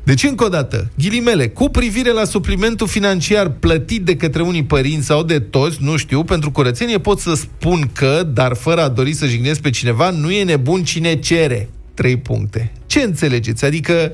[0.05, 5.07] Deci, încă o dată, ghilimele, cu privire la suplimentul financiar plătit de către unii părinți
[5.07, 9.13] sau de toți, nu știu, pentru curățenie pot să spun că, dar fără a dori
[9.13, 11.69] să jignesc pe cineva, nu e nebun cine cere.
[11.95, 12.73] Trei puncte.
[12.87, 13.65] Ce înțelegeți?
[13.65, 14.13] Adică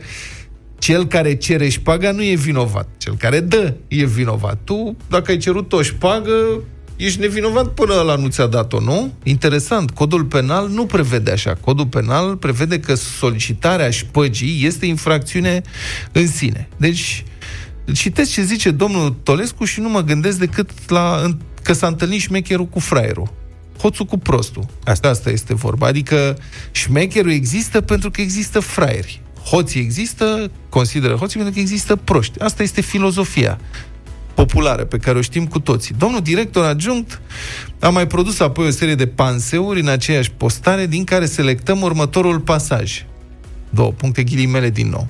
[0.78, 2.88] cel care cere șpaga nu e vinovat.
[2.96, 4.58] Cel care dă e vinovat.
[4.64, 6.62] Tu, dacă ai cerut o șpagă,
[6.96, 9.12] ești nevinovat până la nu ți-a dat-o, nu?
[9.22, 11.54] Interesant, codul penal nu prevede așa.
[11.54, 15.62] Codul penal prevede că solicitarea șpăgii este infracțiune
[16.12, 16.68] în sine.
[16.76, 17.24] Deci,
[17.94, 22.66] citesc ce zice domnul Tolescu și nu mă gândesc decât la că s-a întâlnit șmecherul
[22.66, 23.32] cu fraierul.
[23.78, 24.66] Hoțul cu prostul.
[24.84, 25.08] Asta.
[25.08, 25.86] Asta este vorba.
[25.86, 26.38] Adică
[26.70, 29.20] șmecherul există pentru că există fraieri.
[29.44, 32.40] Hoții există, consideră hoții pentru că există proști.
[32.40, 33.58] Asta este filozofia
[34.34, 35.94] populară pe care o știm cu toții.
[35.98, 37.20] Domnul director adjunct
[37.80, 42.40] a mai produs apoi o serie de panseuri în aceeași postare din care selectăm următorul
[42.40, 43.04] pasaj.
[43.70, 45.08] Două puncte ghilimele din nou.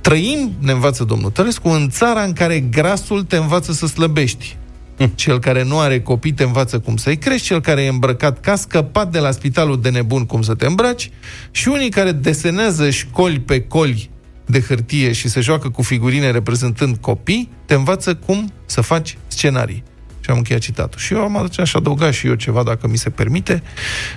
[0.00, 4.56] Trăim, ne învață domnul Tărescu, în țara în care grasul te învață să slăbești.
[5.02, 5.14] Hm.
[5.14, 8.56] Cel care nu are copii te învață cum să-i crești, cel care e îmbrăcat ca
[8.56, 11.10] scăpat de la spitalul de nebun cum să te îmbraci
[11.50, 14.10] și unii care desenează școli pe coli
[14.46, 19.82] de hârtie și se joacă cu figurine reprezentând copii, te învață cum să faci scenarii.
[20.20, 21.00] Și am încheiat citatul.
[21.00, 23.62] Și eu am aș adăuga și eu ceva, dacă mi se permite.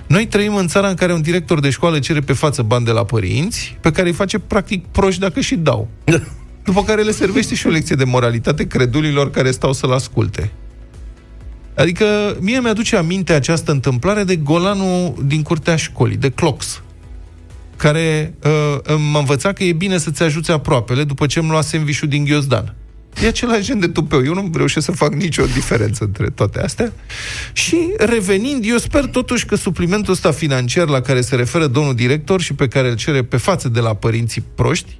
[0.06, 2.90] Noi trăim în țara în care un director de școală cere pe față bani de
[2.90, 5.88] la părinți, pe care îi face practic proști dacă și dau.
[6.64, 10.52] După care le servește și o lecție de moralitate credulilor care stau să-l asculte.
[11.76, 16.80] Adică mie mi-aduce aminte această întâmplare de golanul din curtea școlii, de Clox
[17.76, 22.00] care uh, m-a învățat că e bine să-ți ajuți aproapele după ce îmi lua sandwich
[22.08, 22.74] din ghiozdan.
[23.22, 24.24] E același gen de tupeu.
[24.24, 26.92] Eu nu reușesc să fac nicio diferență între toate astea.
[27.52, 32.40] Și revenind, eu sper totuși că suplimentul ăsta financiar la care se referă domnul director
[32.40, 34.98] și pe care îl cere pe față de la părinții proști,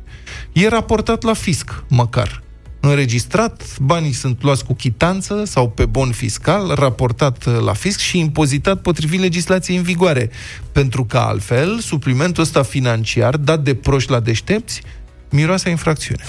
[0.52, 2.42] e raportat la fisc, măcar
[2.80, 8.18] înregistrat, banii sunt luați cu chitanță sau pe bon fiscal, raportat uh, la fisc și
[8.18, 10.30] impozitat potrivit legislației în vigoare.
[10.72, 14.82] Pentru că altfel, suplimentul ăsta financiar, dat de proști la deștepți,
[15.30, 16.24] miroase infracțiune.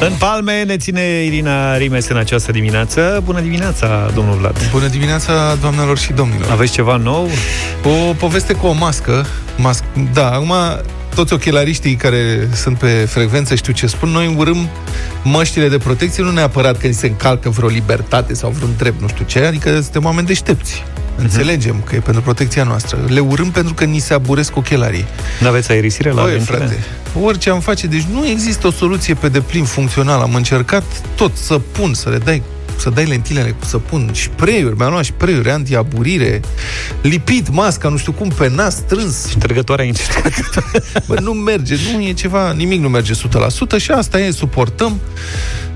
[0.00, 3.22] În palme ne ține Irina Rimes în această dimineață.
[3.24, 4.70] Bună dimineața, domnul Vlad!
[4.70, 6.50] Bună dimineața, doamnelor și domnilor!
[6.50, 7.28] Aveți ceva nou?
[7.84, 9.26] O poveste cu o mască.
[9.56, 10.52] Mas- da, acum
[11.16, 14.68] toți ochelariștii care sunt pe frecvență știu ce spun, noi urâm
[15.22, 19.08] măștile de protecție, nu neapărat că ni se încalcă vreo libertate sau vreun drept, nu
[19.08, 20.82] știu ce, adică suntem oameni deștepți.
[20.82, 21.22] Uh-huh.
[21.22, 22.98] Înțelegem că e pentru protecția noastră.
[23.08, 25.04] Le urâm pentru că ni se aburesc ochelarii.
[25.40, 26.78] Nu aveți aerisire la Băi, frate,
[27.22, 30.22] orice am face, deci nu există o soluție pe deplin funcțională.
[30.22, 32.42] Am încercat tot să pun, să le dai
[32.76, 36.40] să dai lentilele cu săpun, spray-uri, mi-am luat spray-uri antiaburire,
[37.02, 39.28] lipit masca, nu știu cum, pe nas, strâns.
[39.28, 39.84] Ștergătoarea
[41.06, 43.16] Bă, nu merge, nu e ceva, nimic nu merge 100%
[43.76, 45.00] și asta e, suportăm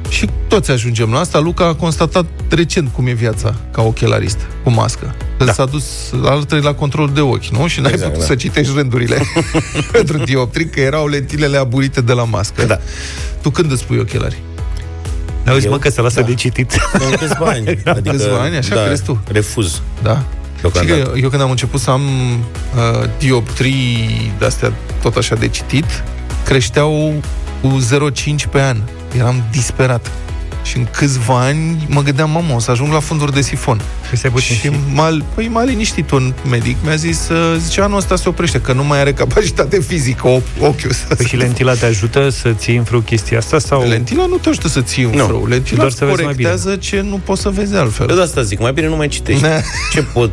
[0.08, 1.38] și toți ajungem la asta.
[1.38, 5.14] Luca a constatat recent cum e viața ca ochelarist, cu mască.
[5.38, 5.52] Da.
[5.52, 5.84] S-a dus
[6.24, 7.66] alături la control de ochi, nu?
[7.66, 8.34] Și n-ai exact, putut da.
[8.34, 9.22] să citești rândurile
[9.92, 12.64] pentru dioptrii, că erau lentilele aburite de la mască.
[12.64, 12.78] Da.
[13.42, 14.42] Tu când îți pui ochelari?
[15.50, 16.26] Auzi, mă, că se lasă da.
[16.26, 16.72] de citit.
[16.92, 17.68] În câțiva ani.
[17.68, 19.20] Adică, câțiva ani, așa da, crezi tu?
[19.32, 19.82] Refuz.
[20.02, 20.22] Da.
[20.80, 25.48] Și că eu, eu când am început să am uh, dioptrii de-astea tot așa de
[25.48, 26.04] citit,
[26.44, 27.14] creșteau
[27.60, 27.78] cu
[28.12, 28.76] 0,5 pe an.
[29.16, 30.10] Eram disperat.
[30.62, 33.80] Și în câțiva ani mă gândeam, mamă, o să ajung la funduri de sifon.
[34.32, 38.60] Păi și m-a, păi m-a liniștit un medic, mi-a zis, zice, anul ăsta se oprește,
[38.60, 40.28] că nu mai are capacitate fizică
[40.60, 40.90] ochiul.
[41.16, 43.58] Păi și lentila te ajută să ții în frâu chestia asta?
[43.58, 43.88] Sau...
[43.88, 45.46] Lentila nu te ajută să ții în frâu.
[45.46, 48.08] Lentila Doar să corectează ce nu poți să vezi altfel.
[48.08, 49.42] Eu de asta zic, mai bine nu mai citești.
[49.42, 49.62] Ne.
[49.92, 50.30] Ce pot?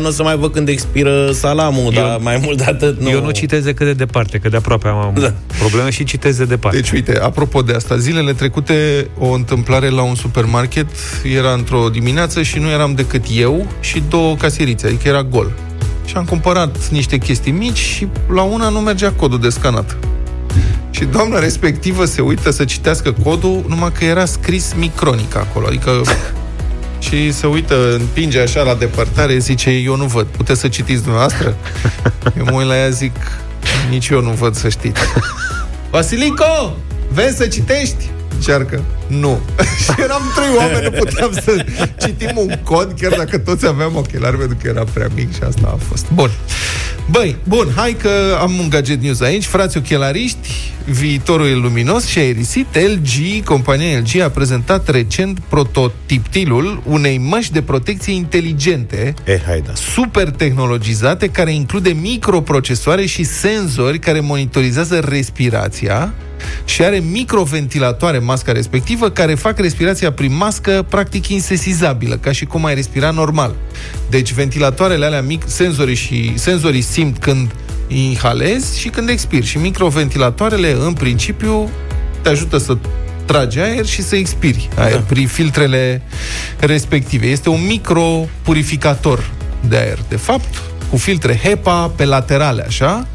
[0.00, 3.08] Nu o să mai văd când expiră salamul, eu, dar mai mult de atât nu.
[3.08, 5.34] Eu nu citez cât de departe, că de aproape am da.
[5.58, 6.76] probleme și citez de departe.
[6.76, 10.86] Deci, uite, apropo de asta, zilele trecute o întâmplare la un supermarket,
[11.34, 15.52] era într-o dimineață și nu eram decât eu și două caserițe, adică era gol.
[16.04, 19.96] Și am cumpărat niște chestii mici și la una nu mergea codul de scanat.
[20.90, 25.90] Și doamna respectivă se uită să citească codul, numai că era scris micronic acolo, adică
[26.98, 31.56] și se uită, împinge așa la depărtare, zice, eu nu văd, puteți să citiți dumneavoastră?
[32.38, 33.16] Eu mă uit la ea, zic,
[33.90, 35.00] nici eu nu văd să știți.
[35.90, 36.76] Vasilico,
[37.12, 38.10] vezi să citești?
[38.34, 38.82] Încearcă.
[39.06, 39.40] Nu.
[39.84, 41.64] și eram trei oameni, nu puteam să
[42.00, 45.70] citim un cod, chiar dacă toți aveam ochelari, pentru că era prea mic și asta
[45.74, 46.06] a fost.
[46.14, 46.30] Bun.
[47.10, 49.44] Băi, bun, hai că am un gadget news aici.
[49.44, 52.66] Frați ochelariști, viitorul e luminos și aerisit.
[52.72, 59.74] LG, compania LG, a prezentat recent prototiptilul unei măști de protecție inteligente, E, hai da.
[59.74, 66.14] super tehnologizate, care include microprocesoare și senzori care monitorizează respirația
[66.64, 72.64] și are microventilatoare masca respectivă care fac respirația prin mască practic insesizabilă, ca și cum
[72.64, 73.54] ai respira normal.
[74.10, 77.54] Deci ventilatoarele alea mic, senzorii și senzorii simt când
[77.88, 81.70] inhalezi și când expiri și microventilatoarele în principiu
[82.22, 82.76] te ajută să
[83.24, 85.04] tragi aer și să expiri aer da.
[85.08, 86.02] prin filtrele
[86.58, 87.26] respective.
[87.26, 89.30] Este un micropurificator
[89.68, 93.06] de aer, de fapt, cu filtre HEPA pe laterale, așa,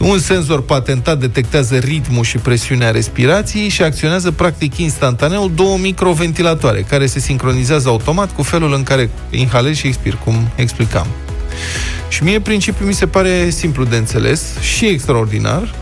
[0.00, 7.06] un senzor patentat detectează ritmul și presiunea respirației și acționează practic instantaneu două microventilatoare care
[7.06, 11.06] se sincronizează automat cu felul în care inhalezi și expiri, cum explicam.
[12.08, 15.74] Și mie principiul mi se pare simplu de înțeles și extraordinar.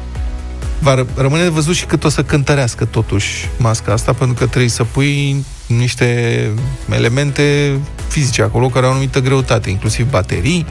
[0.78, 4.46] Va ră- rămâne de văzut și cât o să cântărească totuși masca asta, pentru că
[4.46, 6.50] trebuie să pui niște
[6.90, 7.76] elemente
[8.08, 10.66] fizice acolo care au o anumită greutate, inclusiv baterii,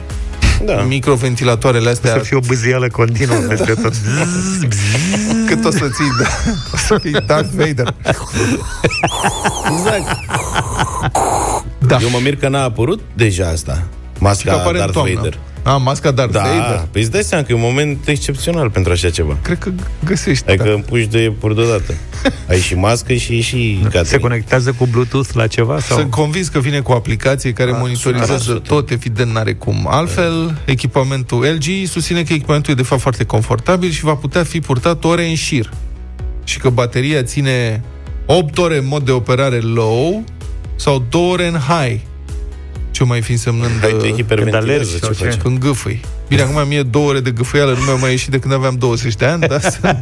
[0.64, 0.82] Da.
[0.82, 3.92] microventilatoarele astea Să fie o bâzială continuă peste tot.
[5.46, 6.28] Cât o să ții, da.
[6.72, 7.94] O să fii Darth Vader.
[9.72, 10.18] Exact.
[11.78, 11.98] Da.
[12.00, 13.72] Eu mă mir că n-a apărut deja asta.
[13.72, 15.14] Că Masca apare în Darth toamnă.
[15.14, 15.38] Vader.
[15.64, 16.88] A, masca Darth Da, Vader.
[16.90, 19.38] păi îți dai seama că e un moment excepțional pentru așa ceva.
[19.42, 19.70] Cred că
[20.04, 20.48] găsești.
[20.48, 20.70] Adică da.
[20.72, 21.94] împuși de iepuri deodată.
[22.48, 24.18] Ai și mască și și Se Catherine.
[24.20, 25.80] conectează cu Bluetooth la ceva?
[25.80, 25.98] Sau?
[25.98, 28.66] Sunt convins că vine cu o aplicație care monitorizează 100%.
[28.66, 29.86] tot, evident n-are cum.
[29.90, 34.60] Altfel, echipamentul LG susține că echipamentul e de fapt foarte confortabil și va putea fi
[34.60, 35.70] purtat ore în șir.
[36.44, 37.82] Și că bateria ține
[38.26, 40.24] 8 ore în mod de operare low
[40.76, 42.00] sau 2 ore în high.
[43.02, 45.24] Ce mai fi însemnând Hai, tu uh, alergi hiperventilezi sau ce ce?
[45.24, 45.40] faci?
[45.40, 46.00] când gâfâi.
[46.28, 49.14] Bine, acum mie două ore de gâfâială nu mi-au mai ieșit de când aveam 20
[49.14, 50.00] de ani, dar asta...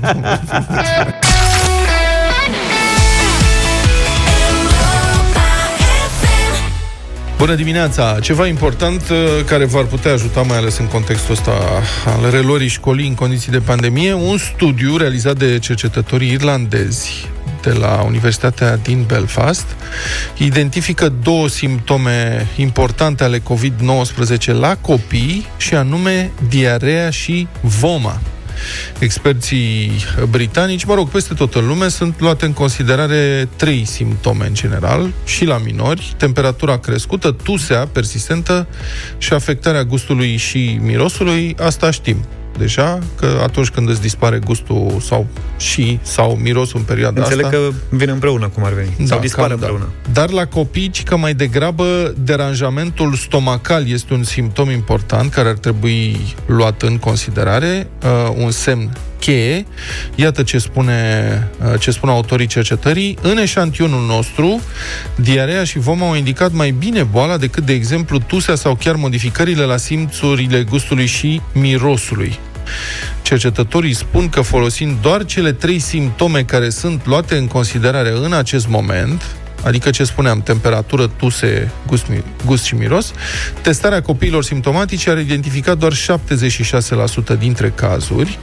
[7.38, 8.18] Bună dimineața!
[8.20, 11.52] Ceva important uh, care v-ar putea ajuta, mai ales în contextul ăsta
[12.06, 17.28] al relorii școlii în condiții de pandemie, un studiu realizat de cercetătorii irlandezi
[17.62, 19.66] de la Universitatea din Belfast
[20.36, 28.20] identifică două simptome importante ale COVID-19 la copii și anume diarea și voma.
[28.98, 29.92] Experții
[30.30, 35.12] britanici, mă rog, peste tot în lume, sunt luate în considerare trei simptome în general,
[35.24, 38.66] și la minori, temperatura crescută, tusea persistentă
[39.18, 42.24] și afectarea gustului și mirosului, asta știm
[42.58, 47.56] deja, că atunci când îți dispare gustul sau și sau mirosul în perioada Înțeleg asta...
[47.56, 49.08] că vin împreună, cum ar veni.
[49.08, 49.66] sau dispar cam da.
[49.66, 49.92] împreună.
[50.12, 55.56] Dar la copii, ci că mai degrabă deranjamentul stomacal este un simptom important care ar
[55.56, 59.66] trebui luat în considerare, uh, un semn cheie.
[60.14, 63.18] Iată ce spune uh, ce spun autorii cercetării.
[63.22, 64.60] În eșantionul nostru,
[65.14, 69.62] diarea și voma au indicat mai bine boala decât, de exemplu, tusea sau chiar modificările
[69.62, 72.38] la simțurile gustului și mirosului.
[73.22, 78.68] Cercetătorii spun că folosind doar cele trei simptome care sunt luate în considerare în acest
[78.68, 79.22] moment,
[79.64, 83.12] adică ce spuneam, temperatură, tuse, gust, mi- gust și miros,
[83.60, 88.38] testarea copiilor simptomatici ar identifica doar 76% dintre cazuri,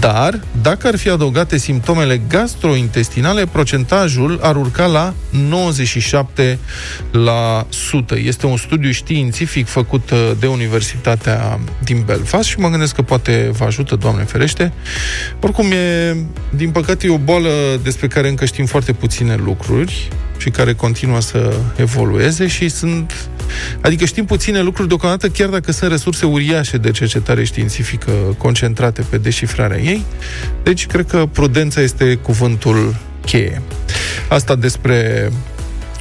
[0.00, 5.14] dar dacă ar fi adăugate simptomele gastrointestinale, procentajul ar urca la
[8.10, 8.24] 97%.
[8.24, 13.50] Este un studiu științific făcut uh, de Universitatea din Belfast și mă gândesc că poate
[13.52, 14.72] vă ajută, Doamne ferește.
[15.40, 16.16] Oricum, e,
[16.50, 17.50] din păcate, e o boală
[17.82, 20.08] despre care încă știm foarte puține lucruri
[20.40, 23.28] și care continuă să evolueze și sunt...
[23.80, 29.18] Adică știm puține lucruri deocamdată, chiar dacă sunt resurse uriașe de cercetare științifică concentrate pe
[29.18, 30.04] deșifrarea ei.
[30.62, 33.62] Deci, cred că prudența este cuvântul cheie.
[34.28, 35.30] Asta despre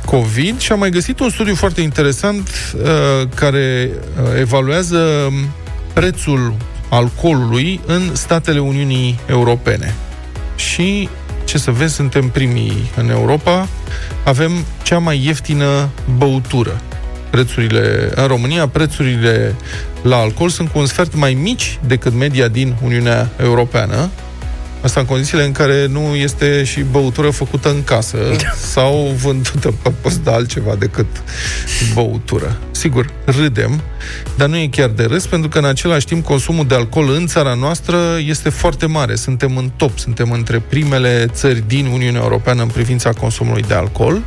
[0.05, 5.33] COVID și am mai găsit un studiu foarte interesant uh, care uh, evaluează
[5.93, 6.53] prețul
[6.89, 9.95] alcoolului în statele Uniunii Europene.
[10.55, 11.09] Și
[11.49, 13.67] ce să vezi, suntem primii în Europa,
[14.23, 14.51] avem
[14.83, 16.81] cea mai ieftină băutură.
[17.29, 19.55] Prețurile, în România, prețurile
[20.01, 24.09] la alcool sunt cu un sfert mai mici decât media din Uniunea Europeană.
[24.81, 28.17] Asta în condițiile în care nu este și băutură făcută în casă
[28.73, 31.05] sau vândută pe post de altceva decât
[31.93, 32.57] băutură.
[32.71, 33.81] sigur, râdem,
[34.37, 37.27] dar nu e chiar de râs, pentru că în același timp consumul de alcool în
[37.27, 39.15] țara noastră este foarte mare.
[39.15, 44.21] Suntem în top, suntem între primele țări din Uniunea Europeană în privința consumului de alcool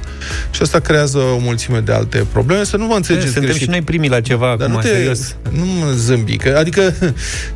[0.51, 2.65] și asta creează o mulțime de alte probleme.
[2.65, 3.63] Să nu vă înțelegeți Suntem greșit.
[3.63, 5.37] și noi primii la ceva Dar acum, nu te, serios.
[5.51, 6.95] nu mă zâmbi, că, adică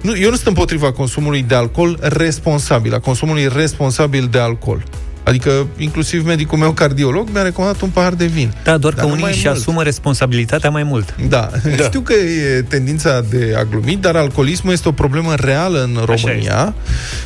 [0.01, 4.83] nu, eu nu sunt împotriva consumului de alcool responsabil, a consumului responsabil de alcool.
[5.23, 8.55] Adică, inclusiv medicul meu cardiolog mi-a recomandat un pahar de vin.
[8.65, 9.57] Da, doar Dar că nu unii mai își mult.
[9.59, 11.15] asumă responsabilitatea mai mult.
[11.29, 11.51] Da.
[11.77, 15.99] da, știu că e tendința de a glumi, dar alcoolismul este o problemă reală în
[16.05, 16.75] România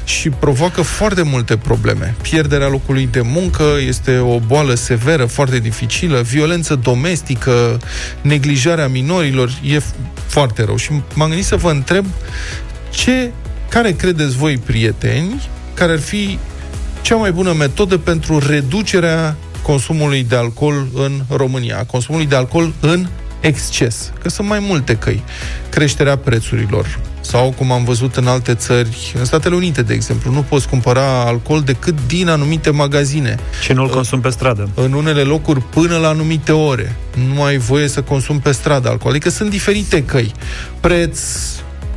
[0.04, 2.14] și provoacă foarte multe probleme.
[2.22, 7.80] Pierderea locului de muncă este o boală severă, foarte dificilă, violență domestică,
[8.22, 9.94] neglijarea minorilor, e f-
[10.26, 10.76] foarte rău.
[10.76, 12.06] Și m-am gândit să vă întreb
[12.90, 13.30] ce,
[13.70, 16.38] care credeți voi, prieteni, care ar fi
[17.00, 22.72] cea mai bună metodă pentru reducerea consumului de alcool în România, a consumului de alcool
[22.80, 23.06] în
[23.40, 24.12] exces.
[24.22, 25.22] Că sunt mai multe căi.
[25.68, 30.42] Creșterea prețurilor, sau, cum am văzut în alte țări, în Statele Unite, de exemplu, nu
[30.42, 33.38] poți cumpăra alcool decât din anumite magazine.
[33.62, 34.68] Ce nu-l consum pe stradă.
[34.74, 36.96] În unele locuri până la anumite ore.
[37.34, 39.10] Nu ai voie să consumi pe stradă alcool.
[39.10, 40.32] Adică sunt diferite căi.
[40.80, 41.20] Preț,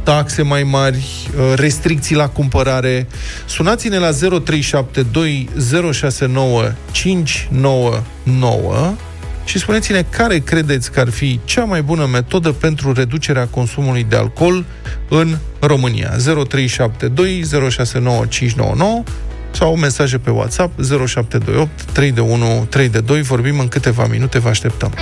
[0.03, 3.07] taxe mai mari, uh, restricții la cumpărare.
[3.45, 5.49] Sunați-ne la 0372
[5.91, 8.93] 069 599
[9.45, 14.15] și spuneți-ne care credeți că ar fi cea mai bună metodă pentru reducerea consumului de
[14.15, 14.65] alcool
[15.09, 16.09] în România.
[16.09, 19.03] 0372 069 599
[19.51, 23.21] sau mesaje pe WhatsApp 0728 321 322.
[23.21, 24.93] Vorbim în câteva minute, vă așteptăm.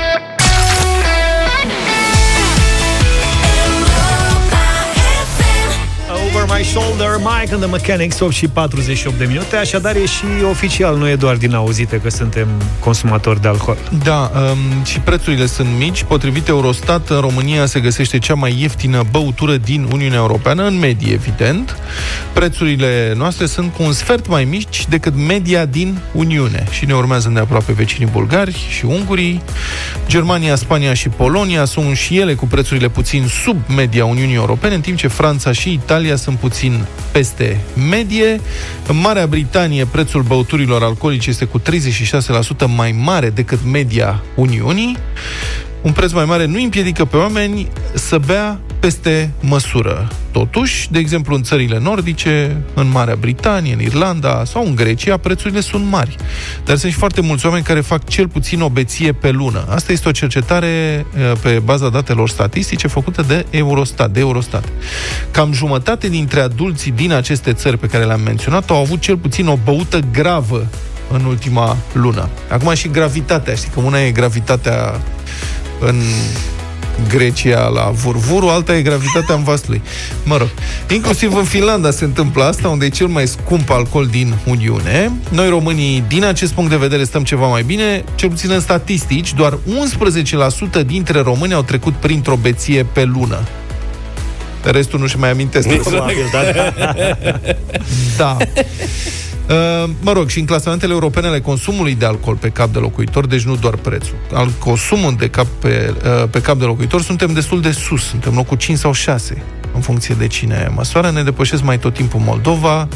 [6.62, 9.56] My shoulder, Mike and the Mechanics, 8 și 48 de minute.
[9.56, 12.47] Așadar, e și oficial, nu e doar din auzite că suntem
[12.80, 13.78] consumatori de alcool.
[14.04, 16.04] Da, um, și prețurile sunt mici.
[16.04, 21.13] Potrivit Eurostat, în România se găsește cea mai ieftină băutură din Uniunea Europeană, în medie,
[21.13, 21.78] evident.
[22.34, 26.67] Prețurile noastre sunt cu un sfert mai mici decât media din Uniune.
[26.71, 29.41] Și ne urmează de aproape vecinii bulgari și ungurii.
[30.08, 34.82] Germania, Spania și Polonia sunt și ele cu prețurile puțin sub media Uniunii Europene, în
[34.82, 36.50] timp ce Franța și Italia sunt puțin
[37.11, 37.59] peste
[37.89, 38.39] medie.
[38.87, 41.63] În Marea Britanie, prețul băuturilor alcoolice este cu 36%
[42.75, 44.97] mai mare decât media Uniunii.
[45.81, 50.08] Un preț mai mare nu împiedică pe oameni să bea peste măsură.
[50.32, 55.60] Totuși, de exemplu, în țările nordice, în Marea Britanie, în Irlanda sau în Grecia, prețurile
[55.60, 56.15] sunt mari.
[56.65, 59.65] Dar sunt și foarte mulți oameni care fac cel puțin o beție pe lună.
[59.70, 64.67] Asta este o cercetare eh, pe baza datelor statistice făcută de Eurostat, de Eurostat.
[65.32, 69.48] Cam jumătate dintre adulții din aceste țări pe care le-am menționat au avut cel puțin
[69.48, 70.67] o băută gravă
[71.12, 72.30] în ultima lună.
[72.50, 75.02] Acum și gravitatea, știi că una e gravitatea
[75.80, 76.02] în
[77.07, 79.81] Grecia la Vurvuru, alta e gravitatea în Vaslui.
[80.23, 80.49] Mă rog,
[80.89, 85.11] inclusiv în Finlanda se întâmplă asta, unde e cel mai scump alcool din Uniune.
[85.29, 89.33] Noi românii, din acest punct de vedere, stăm ceva mai bine, cel puțin în statistici,
[89.33, 89.57] doar
[90.81, 93.39] 11% dintre români au trecut printr-o beție pe lună.
[94.63, 95.67] Restul nu-și mai amintesc.
[95.67, 96.39] Probabil, da?
[98.17, 98.37] Da.
[99.49, 103.25] Uh, mă rog, și în clasamentele europene ale consumului de alcool pe cap de locuitor,
[103.25, 107.34] deci nu doar prețul, al consumul de cap pe, uh, pe cap de locuitor, suntem
[107.34, 111.10] destul de sus, suntem locul 5 sau 6 în funcție de cine măsoară.
[111.10, 112.88] Ne depășesc mai tot timpul Moldova,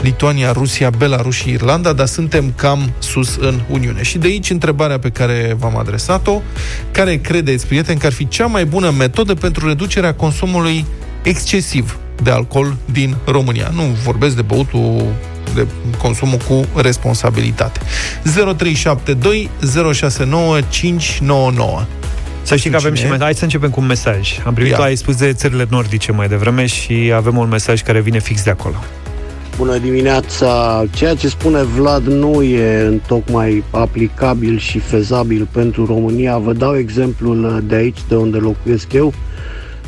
[0.00, 4.02] Lituania, Rusia, Belarus și Irlanda, dar suntem cam sus în Uniune.
[4.02, 6.40] Și de aici întrebarea pe care v-am adresat-o,
[6.90, 10.84] care credeți, prieteni, că ar fi cea mai bună metodă pentru reducerea consumului
[11.22, 13.70] excesiv de alcool din România.
[13.74, 15.02] Nu vorbesc de băutul
[15.54, 15.66] de
[15.98, 17.80] consumul cu responsabilitate.
[18.56, 19.50] 0372
[19.92, 21.82] 069 599
[22.42, 23.12] Să știi că avem și Cine e?
[23.12, 23.24] mesaj.
[23.26, 24.38] Hai să începem cu un mesaj.
[24.46, 24.76] Am primit, Ia.
[24.76, 28.42] tu ai spus de țările nordice mai devreme și avem un mesaj care vine fix
[28.44, 28.74] de acolo.
[29.56, 30.84] Bună dimineața!
[30.94, 36.38] Ceea ce spune Vlad nu e întocmai aplicabil și fezabil pentru România.
[36.38, 39.12] Vă dau exemplul de aici, de unde locuiesc eu.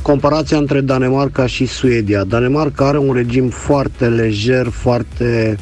[0.05, 2.25] Comparația între Danemarca și Suedia.
[2.25, 5.57] Danemarca are un regim foarte lejer, foarte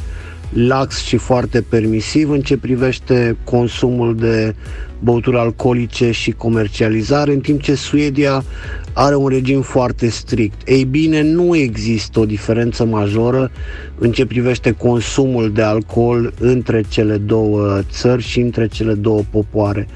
[0.53, 4.55] lax și foarte permisiv în ce privește consumul de
[4.99, 8.45] băuturi alcoolice și comercializare, în timp ce Suedia
[8.93, 10.69] are un regim foarte strict.
[10.69, 13.51] Ei bine, nu există o diferență majoră
[13.99, 19.87] în ce privește consumul de alcool între cele două țări și între cele două popoare.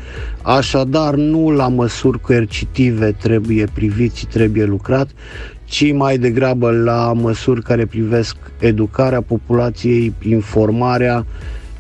[0.43, 5.09] Așadar, nu la măsuri coercitive trebuie privit și trebuie lucrat,
[5.67, 11.27] ci mai degrabă la măsuri care privesc educarea populației, informarea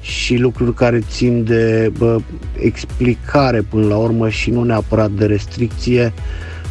[0.01, 2.19] și lucruri care țin de bă,
[2.59, 6.13] explicare până la urmă și nu neapărat de restricție.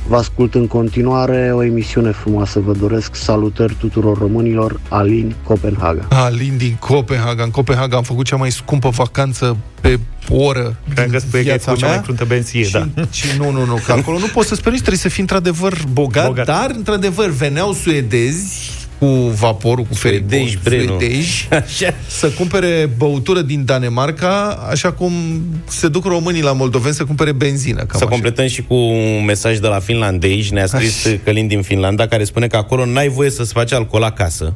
[0.08, 3.16] Vă ascult în continuare, o emisiune frumoasă vă doresc.
[3.16, 6.08] Salutări tuturor românilor, Alin Copenhaga.
[6.10, 7.44] Alin din Copenhaga.
[7.44, 10.00] În Copenhaga am făcut cea mai scumpă vacanță pe
[10.30, 12.88] oră Cred că spui că ai făcut cea mai cruntă benzie, și, da.
[13.12, 16.26] Și nu, nu, nu, că acolo nu poți să-ți permiți, trebuie să fii într-adevăr bogat,
[16.28, 16.46] Bogat.
[16.46, 19.06] dar într-adevăr veneau suedezi cu
[19.40, 21.00] vaporul, cu Suedeji, feribot, bre, nu?
[21.00, 21.94] suedeji, Așa.
[22.08, 25.12] să cumpere băutură din Danemarca, așa cum
[25.68, 27.78] se duc românii la moldoveni să cumpere benzină.
[27.78, 28.06] Cam Să așa.
[28.06, 30.54] completăm și cu un mesaj de la finlandezi.
[30.54, 31.16] Ne-a scris Așa.
[31.24, 34.54] Călin din Finlanda, care spune că acolo n-ai voie să-ți faci alcool acasă.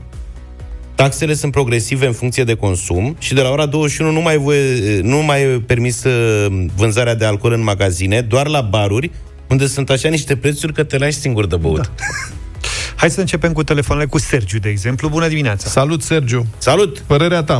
[0.96, 4.38] Taxele sunt progresive în funcție de consum și de la ora 21 nu mai, e
[4.38, 9.12] voie, nu mai e permis uh, vânzarea de alcool în magazine, doar la baruri,
[9.50, 11.78] unde sunt așa niște prețuri că te lași singur de băut.
[11.78, 11.90] Da.
[13.00, 15.10] Hai să începem cu telefoanele cu Sergiu, de exemplu.
[15.10, 15.66] Bună dimineața!
[15.70, 16.41] Salut, Sergiu!
[16.58, 17.00] Salut!
[17.12, 17.60] Părerea ta.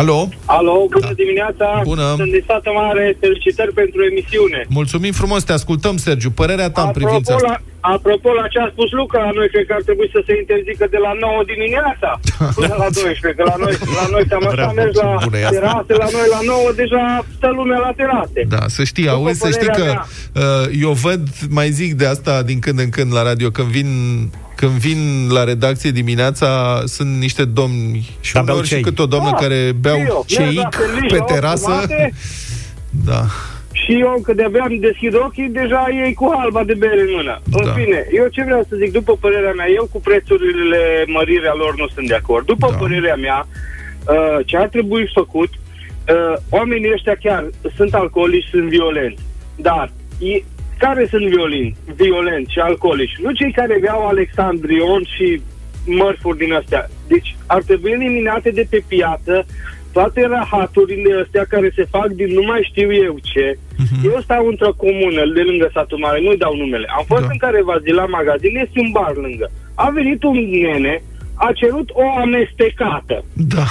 [0.00, 0.28] Alo?
[0.58, 1.12] Alo, bună da.
[1.22, 1.66] dimineața!
[1.92, 2.06] Bună.
[2.20, 4.60] Sunt din Sată Mare, felicitări pentru emisiune.
[4.80, 6.30] Mulțumim frumos, te ascultăm, Sergiu.
[6.40, 7.62] Părerea ta în privința Apropo asta.
[7.82, 10.32] la, apropo la ce a spus Luca, la noi cred că ar trebui să se
[10.42, 12.10] interzică de la 9 dimineața
[12.58, 15.46] până la 12, că la noi, la noi cam așa Bravo, mergi la bună e
[15.46, 15.56] asta.
[15.58, 17.02] terase, la noi la 9 deja
[17.36, 18.40] stă lumea la terase.
[18.54, 20.06] Da, să știi, După auzi, să știi că părerea
[20.42, 21.22] uh, eu văd,
[21.58, 23.88] mai zic de asta din când în când la radio, când vin
[24.56, 28.82] când vin la redacție dimineața, sunt niște domni și Da, beau uneori și ceai.
[28.82, 30.24] câte o doamnă Ah, care beau și eu.
[30.26, 31.70] ceic Merg la serviciu pe la opt terasă.
[31.70, 32.12] jumate
[33.04, 33.22] Da.
[33.72, 37.40] Și eu, că de-abia îmi deschid ochii, deja ei cu halba de bere în mână.
[37.52, 37.72] În Da.
[37.72, 41.86] fine, eu ce vreau să zic, după părerea mea, eu cu prețurile mărirea lor nu
[41.94, 42.46] sunt de acord.
[42.46, 42.76] După Da.
[42.76, 47.44] părerea mea, uh, ce ar trebui făcut, uh, oamenii ăștia chiar
[47.76, 49.22] sunt alcoolici, sunt violenți.
[49.56, 50.44] Dar, i-
[50.78, 53.16] care sunt violin, violenți și alcoolici?
[53.22, 55.42] Nu cei care beau Alexandrion și
[55.86, 56.90] mărfuri din astea.
[57.08, 59.46] Deci ar trebui eliminate de pe piață
[59.92, 63.58] toate rahaturile astea care se fac din nu mai știu eu ce.
[63.76, 64.04] Mhm.
[64.12, 66.86] Eu stau într-o comună de lângă satul mare, nu-i dau numele.
[66.98, 67.28] Am fost Da.
[67.30, 69.50] în careva zi la magazin, este un bar lângă.
[69.74, 71.02] A venit un nene,
[71.34, 73.24] a cerut o amestecată.
[73.32, 73.64] Da.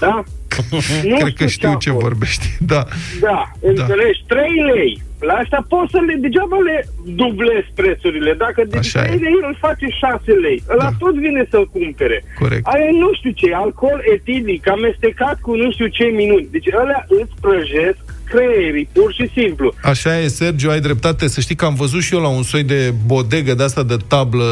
[0.00, 0.22] Da?
[1.08, 2.02] Nu Cred că știu a ce fost.
[2.02, 2.46] vorbești.
[2.60, 2.82] Da.
[3.20, 4.24] Da, înțelegi?
[4.26, 5.02] 3 lei.
[5.28, 8.32] La asta poți să le, degeaba le dublezi prețurile.
[8.32, 9.18] Dacă de Așa 3 e.
[9.22, 10.96] lei îl face 6 lei, ăla Da.
[10.98, 12.24] tot vine să-l cumpere.
[12.38, 12.66] Corect.
[12.66, 16.48] Aia e nu știu ce, alcool etilic, amestecat cu nu știu ce minuni.
[16.50, 19.74] Deci ălea îți prăjesc creierii, pur și simplu.
[19.82, 21.28] Așa e, Sergiu, ai dreptate.
[21.28, 23.96] Să știi că am văzut și eu la un soi de bodegă de asta de
[24.06, 24.44] tablă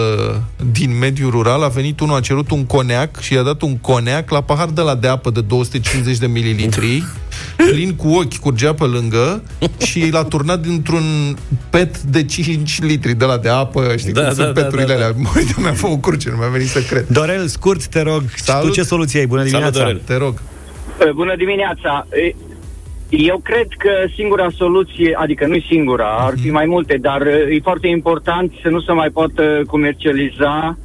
[0.72, 1.62] din mediul rural.
[1.62, 4.80] A venit unul, a cerut un coneac și i-a dat un coneac la pahar de
[4.80, 7.02] la de apă de 250 de mililitri,
[7.56, 9.42] plin cu ochi, curgea pe lângă
[9.78, 11.36] și l-a turnat dintr-un
[11.70, 13.94] pet de 5 litri de la de apă.
[13.96, 15.04] Știi Da, cum da, sunt da, peturile da, da.
[15.04, 15.16] alea.
[15.34, 17.06] Măi, de mi-a făcut curce, nu mi-a venit să cred.
[17.08, 18.66] Dorel, scurt, te rog, și Salut.
[18.68, 19.26] tu ce soluție ai?
[19.26, 19.78] Bună Salut, dimineața!
[19.84, 20.02] Dorel.
[20.06, 20.42] Te rog.
[21.14, 22.06] Bună dimineața!
[23.10, 27.58] E, Eu cred că singura soluție, adică nu singura, ar fi mai multe, dar e
[27.62, 30.78] foarte important să nu se mai poată comercializa,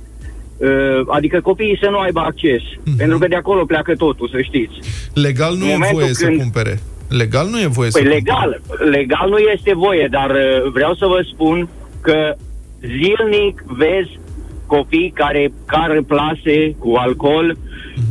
[0.58, 0.68] uh,
[1.08, 2.62] adică copiii să nu aibă acces,
[2.98, 4.74] pentru că de acolo pleacă totul, să știți.
[5.14, 6.80] Legal nu În e momentul voie să când- cumpere.
[7.10, 8.62] Legal nu e voie Păi să legal,
[8.92, 11.70] legal nu este voie, dar uh, vreau să vă spun
[12.02, 12.34] că
[12.80, 14.20] zilnic vezi
[14.66, 17.58] copii care cară plase cu alcool,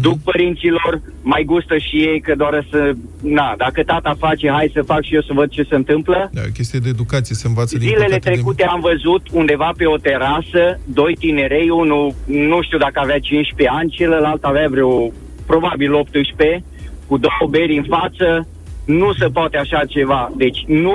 [0.00, 2.92] duc părinților, mai gustă și ei că doar să...
[3.22, 6.30] Na, dacă tata face, hai să fac și eu să văd ce se întâmplă.
[6.32, 9.72] Da, e o chestie de educație, se învață din Zilele păcate, trecute am văzut undeva
[9.76, 15.12] pe o terasă doi tinerei, unul nu știu dacă avea 15 ani, celălalt avea vreo
[15.46, 16.64] probabil 18,
[17.06, 18.48] cu două beri în față,
[18.84, 20.32] nu se poate așa ceva.
[20.36, 20.92] Deci nu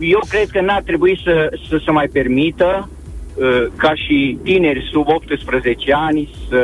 [0.00, 2.93] eu cred că n-ar trebui să, să se mai permită uh,
[3.76, 6.60] ca și tineri sub 18 ani să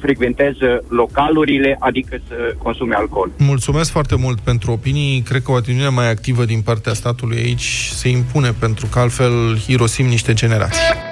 [0.00, 3.30] frecventeze localurile, adică să consume alcool.
[3.38, 5.20] Mulțumesc foarte mult pentru opinii.
[5.20, 9.32] Cred că o atitudine mai activă din partea statului aici se impune, pentru că altfel
[9.66, 11.11] irosim niște generații.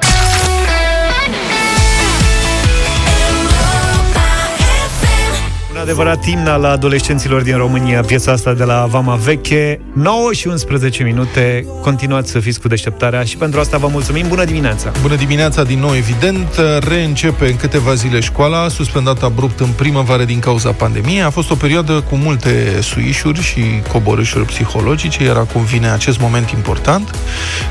[5.81, 9.81] Adevărat imn al adolescenților din România, piesa asta de la Vama Veche.
[9.93, 11.66] 9 și 11 minute.
[11.81, 14.28] Continuați să fiți cu deșteptarea și pentru asta vă mulțumim.
[14.28, 14.93] Bună dimineața!
[15.03, 16.61] Bună dimineața din nou, evident.
[16.89, 21.22] Reîncepe în câteva zile școala, suspendată abrupt în primăvară din cauza pandemiei.
[21.22, 23.61] A fost o perioadă cu multe suișuri și
[23.93, 27.14] coborâșuri psihologice, iar acum vine acest moment important.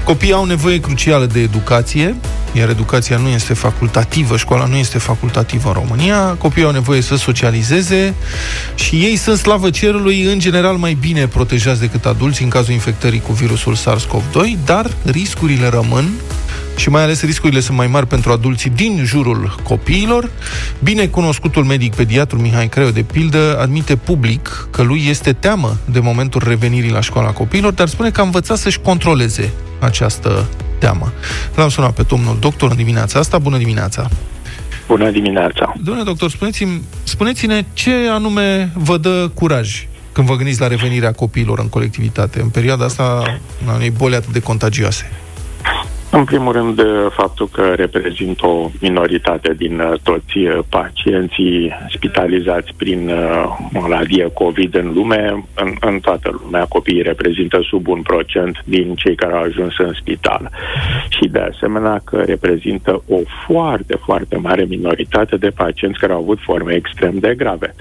[0.03, 2.15] Copiii au nevoie crucială de educație,
[2.53, 6.17] iar educația nu este facultativă, școala nu este facultativă în România.
[6.17, 7.97] Copiii au nevoie să socializeze
[8.75, 13.21] și ei sunt, slavă cerului, în general mai bine protejați decât adulți în cazul infectării
[13.21, 16.09] cu virusul SARS-CoV-2, dar riscurile rămân
[16.75, 20.29] și mai ales riscurile sunt mai mari pentru adulții din jurul copiilor.
[20.83, 26.41] Binecunoscutul medic pediatru Mihai Creu, de pildă, admite public că lui este teamă de momentul
[26.45, 30.47] revenirii la școala copiilor, dar spune că a învățat să-și controleze această
[30.77, 31.11] teamă.
[31.55, 33.37] L-am sunat pe domnul doctor în dimineața asta.
[33.37, 34.09] Bună dimineața!
[34.89, 35.73] Bună dimineața!
[35.83, 41.59] Domnule doctor, spuneți-mi, spuneți-ne ce anume vă dă curaj când vă gândiți la revenirea copiilor
[41.59, 43.23] în colectivitate, în perioada asta
[43.67, 45.11] a unei boli atât de contagioase?
[46.11, 53.09] În primul rând, faptul că reprezint o minoritate din uh, toți uh, pacienții spitalizați prin
[53.09, 58.95] uh, maladie COVID în lume, în, în toată lumea, copiii reprezintă sub un procent din
[58.95, 60.49] cei care au ajuns în spital.
[61.09, 66.39] Și de asemenea că reprezintă o foarte, foarte mare minoritate de pacienți care au avut
[66.41, 67.75] forme extrem de grave.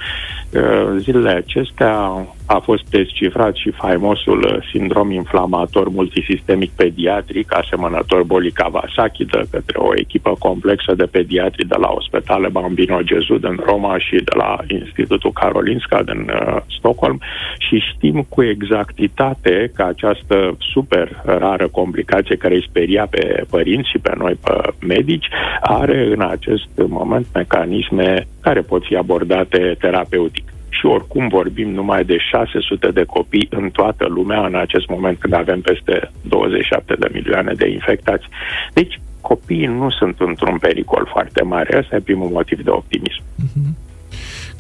[0.99, 9.42] Zilele acestea a fost descifrat și faimosul sindrom inflamator multisistemic pediatric, asemănător bolii Kawasaki, de
[9.51, 14.34] către o echipă complexă de pediatri de la Ospitale Bambino Gesù din Roma și de
[14.36, 17.20] la Institutul Karolinska din uh, Stockholm.
[17.59, 23.99] Și știm cu exactitate că această super rară complicație care îi speria pe părinți și
[23.99, 24.55] pe noi, pe
[24.86, 25.28] medici,
[25.61, 32.16] are în acest moment mecanisme care pot fi abordate terapeutic și oricum vorbim numai de
[32.31, 37.53] 600 de copii în toată lumea în acest moment când avem peste 27 de milioane
[37.57, 38.27] de infectați.
[38.73, 41.79] Deci copiii nu sunt într-un pericol foarte mare.
[41.79, 43.23] Asta e primul motiv de optimism.
[43.35, 43.77] Mhm.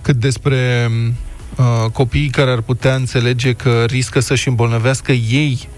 [0.02, 0.88] Cât despre
[1.58, 5.68] uh, copiii care ar putea înțelege că riscă să-și îmbolnăvească ei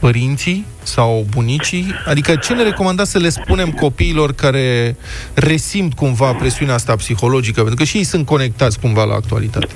[0.00, 1.84] părinții sau bunicii?
[2.06, 4.96] Adică ce ne recomandați să le spunem copiilor care
[5.34, 7.60] resimt cumva presiunea asta psihologică?
[7.60, 9.66] Pentru că și ei sunt conectați cumva la actualitate.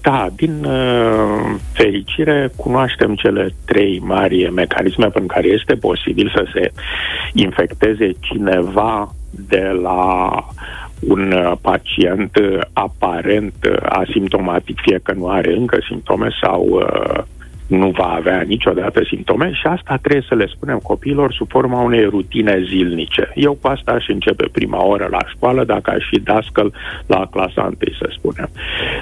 [0.00, 0.66] Da, din
[1.72, 6.72] fericire cunoaștem cele trei mari mecanisme prin care este posibil să se
[7.32, 10.30] infecteze cineva de la
[11.00, 12.38] un pacient
[12.72, 13.54] aparent
[13.88, 16.82] asimptomatic, fie că nu are încă simptome sau
[17.78, 22.04] nu va avea niciodată simptome și asta trebuie să le spunem copiilor sub forma unei
[22.04, 23.32] rutine zilnice.
[23.34, 26.74] Eu cu asta aș începe prima oră la școală, dacă aș fi dascăl
[27.06, 28.48] la clasa întâi, să spunem.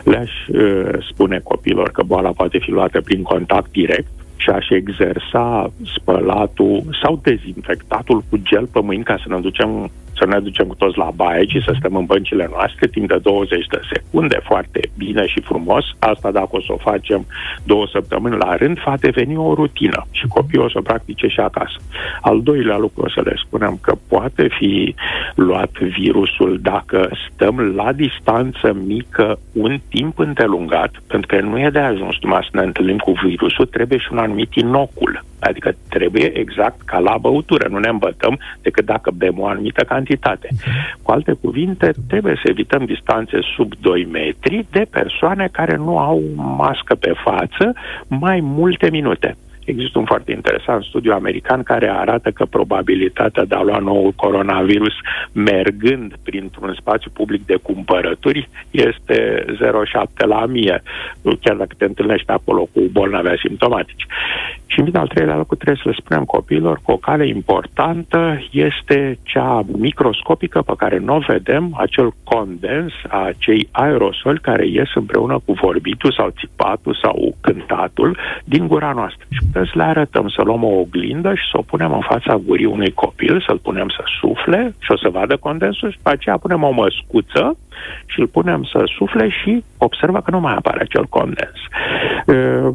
[0.04, 4.10] Le-aș uh, spune copiilor că boala poate fi luată prin contact direct,
[4.42, 9.90] și aș exersa spălatul sau dezinfectatul cu gel pe mâini ca să ne ducem
[10.22, 13.18] să ne ducem cu toți la baie și să stăm în băncile noastre timp de
[13.22, 15.84] 20 de secunde, foarte bine și frumos.
[15.98, 17.26] Asta dacă o să o facem
[17.64, 21.40] două săptămâni la rând, va deveni o rutină și copiii o să o practice și
[21.40, 21.76] acasă.
[22.20, 24.94] Al doilea lucru o să le spunem că poate fi
[25.34, 31.78] luat virusul dacă stăm la distanță mică un timp îndelungat, pentru că nu e de
[31.78, 35.24] ajuns numai să ne întâlnim cu virusul, trebuie și un anumit inocul.
[35.40, 40.11] Adică trebuie exact ca la băutură, nu ne îmbătăm decât dacă bem o anumită cantitate.
[41.02, 46.22] Cu alte cuvinte, trebuie să evităm distanțe sub 2 metri de persoane care nu au
[46.34, 47.72] mască pe față
[48.08, 49.36] mai multe minute.
[49.64, 54.94] Există un foarte interesant studiu american care arată că probabilitatea de a lua noul coronavirus
[55.32, 60.82] mergând printr-un spațiu public de cumpărături este 0,7 la 1000,
[61.40, 64.06] chiar dacă te întâlnești acolo cu bolnavi asimptomatici.
[64.66, 69.18] Și în al treilea lucru trebuie să le spunem copiilor că o cale importantă este
[69.22, 75.52] cea microscopică pe care nu o vedem, acel condens, acei aerosoli care ies împreună cu
[75.52, 79.26] vorbitul sau țipatul sau cântatul din gura noastră.
[79.30, 82.40] Și putem să le arătăm, să luăm o oglindă și să o punem în fața
[82.46, 86.36] gurii unui copil, să-l punem să sufle și o să vadă condensul și după aceea
[86.36, 87.58] punem o măscuță
[88.06, 91.58] și îl punem să sufle și observă că nu mai apare acel condens.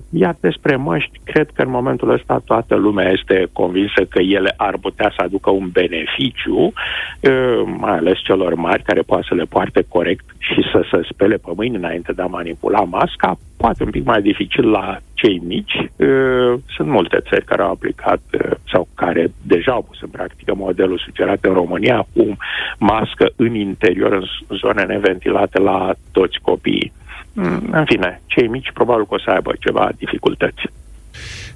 [0.09, 4.77] Iar despre măști, cred că în momentul ăsta toată lumea este convinsă că ele ar
[4.81, 6.73] putea să aducă un beneficiu,
[7.77, 11.51] mai ales celor mari care poate să le poarte corect și să se spele pe
[11.55, 15.89] mâini înainte de a manipula masca, poate un pic mai dificil la cei mici.
[16.75, 18.19] Sunt multe țări care au aplicat
[18.71, 22.37] sau care deja au pus în practică modelul sugerat în România cu
[22.79, 24.23] mască în interior, în
[24.57, 26.91] zone neventilate la toți copiii.
[27.33, 30.61] Mm, în fine, cei mici probabil că o să aibă ceva dificultăți.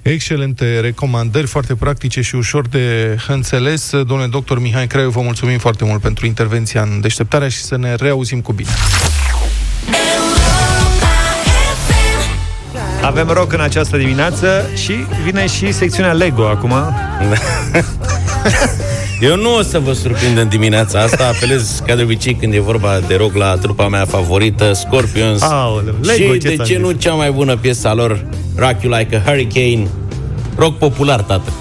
[0.02, 3.90] Excelente recomandări, foarte practice și ușor de înțeles.
[3.90, 7.94] Domnule doctor Mihai Craiu, vă mulțumim foarte mult pentru intervenția în deșteptarea și să ne
[7.94, 8.70] reauzim cu bine.
[13.02, 14.92] Avem rock în această dimineață și
[15.24, 16.72] vine și secțiunea Lego acum.
[19.22, 21.26] Eu nu o să vă surprind în dimineața asta.
[21.26, 25.42] Apelez, ca de obicei, când e vorba de rog la trupa mea favorită, Scorpions.
[25.42, 28.24] Aoleu, Lego, și ce de ce nu cea mai bună piesa lor,
[28.56, 29.86] Rock You Like a Hurricane,
[30.56, 31.52] rock popular, tată.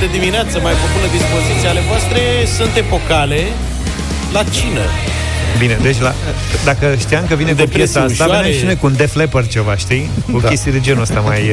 [0.00, 2.20] de dimineață, mai pe bună dispoziție ale voastre,
[2.56, 3.40] sunt epocale
[4.32, 4.84] la cină.
[5.58, 6.14] Bine, deci la,
[6.64, 8.42] dacă știam că vine De cu piesa prețuri asta, ușoare.
[8.42, 10.10] veneam și noi cu un Def Leppard ceva, știi?
[10.32, 10.48] Cu Da.
[10.48, 11.40] chestii de genul ăsta mai...
[11.40, 11.46] Uh...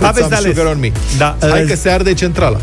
[0.00, 0.56] Aveți Aveți de ales.
[0.56, 0.90] Sugar on me.
[1.18, 2.56] Da, Hai uh, că se arde centrala.
[2.56, 2.62] 0372069599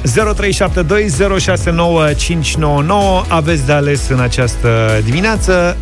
[3.28, 5.78] Aveți de ales în această dimineață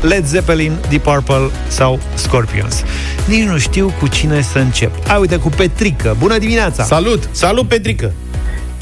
[0.00, 2.82] Led Zeppelin, Deep Purple sau Scorpions.
[3.26, 5.06] Nici nu știu cu cine să încep.
[5.06, 6.16] Hai, uite, cu Petrică.
[6.18, 6.84] Bună dimineața!
[6.84, 7.28] Salut!
[7.30, 8.12] Salut, Petrică!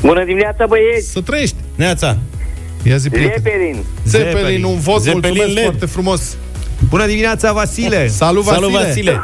[0.01, 1.11] Bună dimineața, băieți!
[1.13, 1.55] Să trăiești!
[1.75, 2.17] Neața!
[2.83, 3.43] Ia zi, prieten.
[3.43, 3.77] Zeppelin!
[4.05, 5.63] Zeppelin, un vot, Zeppelin mulțumesc LED.
[5.65, 6.37] foarte frumos.
[6.89, 8.07] Bună dimineața, Vasile!
[8.09, 8.67] Salut, Vasile!
[8.67, 9.23] Salut, Vasile!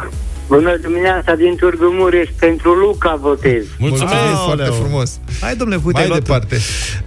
[0.48, 3.64] Bună dimineața din Târgu Mureș, pentru Luca votez.
[3.78, 4.14] Mulțumesc!
[4.14, 4.72] Mulțumesc foarte Aoleu.
[4.82, 5.18] frumos.
[5.40, 6.56] Hai, domnule, uite, Mai ai luat departe.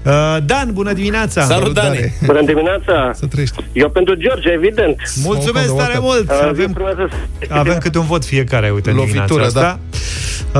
[0.05, 1.41] Uh, Dan, bună dimineața!
[1.41, 1.87] Salut, Dani!
[1.87, 2.13] Salutare.
[2.25, 3.11] Bună dimineața!
[3.15, 3.55] Să trăiești.
[3.73, 4.95] Eu pentru George, evident.
[5.23, 6.29] Mulțumesc Smoke on tare the mult!
[6.29, 7.09] Uh, zi Avem, frumoasă.
[7.49, 9.79] avem câte un vot fiecare, uite, în Lovitură, dimineața asta.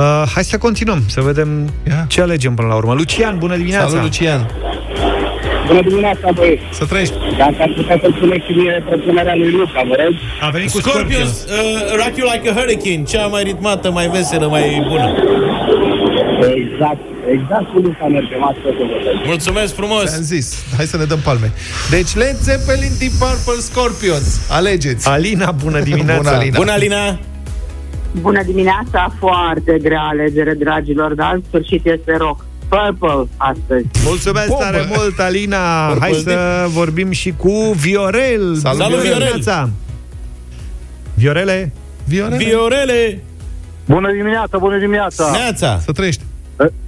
[0.00, 2.04] Uh, hai să continuăm, să vedem Ia.
[2.08, 2.94] ce alegem până la urmă.
[2.94, 3.88] Lucian, bună dimineața!
[3.88, 4.50] Salut, Lucian.
[5.66, 6.62] Bună dimineața, băieți!
[6.70, 7.14] Să trăiești.
[7.38, 10.14] Dacă ar putea să spuneți și mie propunerea lui Luca, vă rog.
[10.46, 14.46] A venit cu Scorpions, uh, Rock You Like a Hurricane, cea mai ritmată, mai veselă,
[14.46, 15.08] mai bună.
[16.54, 17.02] Exact,
[17.36, 19.14] exact cu Luca mergem astăzi să votez.
[19.26, 20.14] Mulțumesc frumos!
[20.16, 20.64] Am zis.
[20.76, 21.52] Hai să ne dăm palme.
[21.90, 24.28] Deci, Led Zeppelin, Deep Purple, Scorpions.
[24.50, 25.08] Alegeți.
[25.08, 26.20] Alina, bună dimineața!
[26.22, 26.56] Bună, Alina.
[26.58, 27.18] Bună, Alina!
[28.20, 32.44] Bună dimineața, foarte grea alegere, dragilor, dar în sfârșit este rock.
[32.72, 33.86] Purple astăzi.
[34.04, 34.62] Mulțumesc Bombă.
[34.64, 35.86] tare mult, Alina!
[35.86, 38.56] Purple Hai să vorbim și cu Viorel!
[38.56, 39.18] Salut, Bună Viorel.
[39.18, 39.68] dimineața!
[41.14, 41.72] Viorele?
[42.04, 42.44] Viorele.
[42.44, 43.22] Viorele!
[43.84, 45.30] Bună dimineața, bună dimineața!
[45.30, 45.78] Neața!
[45.84, 46.22] Să trăiești.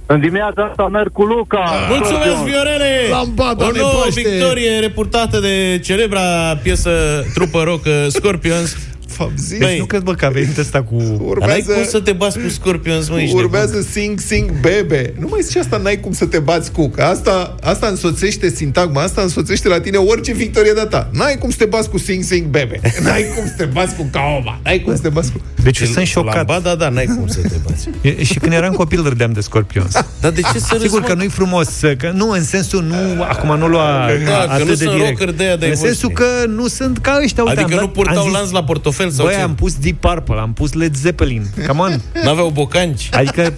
[0.05, 1.63] În dimineața asta merg cu Luca.
[1.89, 2.91] Mulțumesc, Viorele!
[3.11, 4.21] Lambada o ne nouă paște.
[4.29, 6.91] victorie reportată de celebra piesă
[7.33, 8.77] trupă rock uh, Scorpions.
[9.17, 9.57] V-am zis.
[9.59, 10.95] Băi, Nu cred, bă, că a venit ăsta cu...
[10.97, 15.13] Dar n-ai Urmează, cum să te bați cu Scorpions, mă, ești urmează Sing Sing Bebe.
[15.19, 16.89] Nu mai zice asta, n-ai cum să te bați cu.
[16.89, 21.09] Că asta, asta însoțește sintagma, asta însoțește la tine orice victorie de ta.
[21.13, 22.79] N-ai cum să te bați cu Sing Sing Bebe.
[23.03, 24.59] N-ai cum să te bați cu Kaoma.
[24.63, 25.41] N-ai cum să te bați cu...
[25.63, 26.05] Deci eu nebun.
[26.05, 26.45] sunt șocat.
[26.45, 27.89] Ba, da, da, n-ai cum să te bați.
[28.01, 29.91] E- Și când eram copil râdeam de Scorpions.
[30.21, 31.07] Dar de ce să râzi, Sigur mă?
[31.07, 34.73] că nu-i frumos, că nu în sensul, nu, acum nu lua Da, că atât nu
[34.73, 35.09] de sunt direct.
[35.19, 36.41] rockeri de-aia de-ai În sensul voștri.
[36.43, 37.43] că nu sunt ca ăștia.
[37.43, 39.39] Uite, Adică am nu dat- purtau am zis, lanț la portofel sau Băi, ce?
[39.41, 41.45] am pus Deep Purple, am pus Led Zeppelin.
[41.67, 42.01] Come on.
[42.23, 43.09] N-aveau bocanci.
[43.11, 43.53] Adică,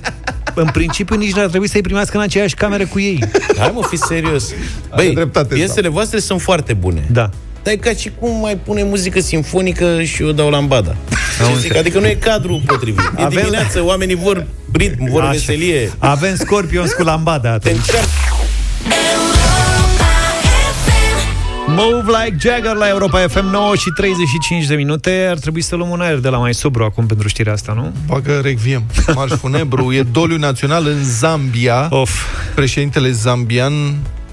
[0.54, 3.24] în principiu, nici n-ar trebui să-i primească în aceeași cameră cu ei.
[3.58, 4.50] Hai mă, fi serios.
[4.96, 7.04] Băi, dreptate, piesele voastre sunt foarte bune.
[7.12, 7.30] Da.
[7.64, 10.96] Dar e ca și cum mai pune muzică sinfonică și eu dau lambada.
[11.38, 11.76] Ce zic?
[11.76, 13.12] Adică nu e cadrul potrivit.
[13.18, 15.32] E Avem- dimineață, oamenii vor ritm, vor Așa.
[15.32, 15.92] veselie.
[15.98, 17.76] Avem Scorpions cu lambada Te atunci.
[17.86, 18.10] încearcă.
[21.80, 25.90] Move Like Jagger la Europa FM 9 și 35 de minute Ar trebui să luăm
[25.90, 27.94] un aer de la mai sobru acum pentru știrea asta, nu?
[28.06, 28.84] Bagă recviem.
[29.14, 29.94] Marș funebru.
[29.94, 31.88] E doliu național în Zambia.
[31.90, 32.12] Of,
[32.56, 33.74] Președintele zambian,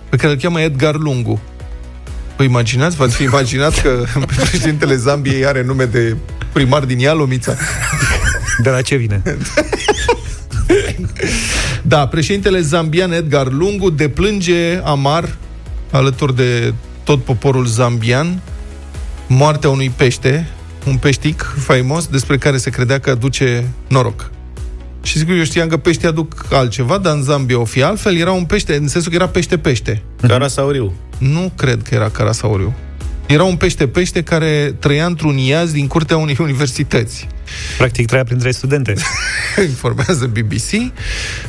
[0.09, 1.41] pe care îl cheamă Edgar Lungu.
[2.37, 2.97] Vă imaginați?
[2.97, 4.05] V-ați fi imaginat că
[4.37, 6.17] președintele Zambiei are nume de
[6.53, 7.55] primar din Ialomița?
[8.63, 9.23] de la ce vine?
[11.83, 15.37] Da, președintele zambian Edgar Lungu deplânge amar,
[15.91, 16.75] alături de
[17.05, 18.41] tot poporul zambian,
[19.27, 20.49] moartea unui pește,
[20.87, 24.31] un peștic faimos, despre care se credea că aduce noroc.
[25.03, 28.17] Și sigur, eu știam că peștii aduc altceva, dar în Zambia o fi altfel.
[28.17, 30.03] Era un pește, în sensul că era pește-pește.
[30.27, 30.93] Carasauriu.
[31.19, 32.75] Nu cred că era carasauriu.
[33.27, 37.27] Era un pește-pește care trăia într-un iaz din curtea unei universități.
[37.77, 38.95] Practic trăia printre studente.
[39.69, 40.93] Informează BBC.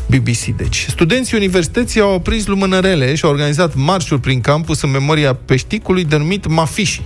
[0.06, 0.86] BBC, deci.
[0.90, 6.48] Studenții universității au aprins lumânărele și au organizat marșuri prin campus în memoria peșticului denumit
[6.48, 7.02] Mafishi.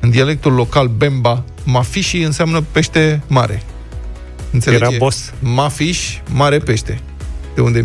[0.00, 3.62] În dialectul local Bemba, Mafishi înseamnă pește mare.
[4.50, 4.84] Înțelege?
[4.84, 5.32] Era boss.
[5.38, 7.00] Mafish, mare pește.
[7.54, 7.84] De unde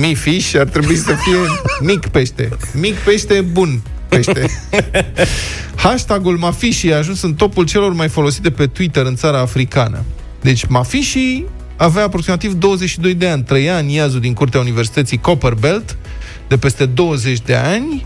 [0.00, 1.36] mifish ar trebui să fie
[1.80, 2.48] mic pește.
[2.72, 4.50] Mic pește, bun pește.
[5.84, 10.04] Hashtagul Mafishi a ajuns în topul celor mai folosite pe Twitter în țara africană.
[10.40, 11.44] Deci Mafishi
[11.76, 15.96] avea aproximativ 22 de ani, trăia în iazul din curtea Universității Copperbelt
[16.48, 18.04] de peste 20 de ani.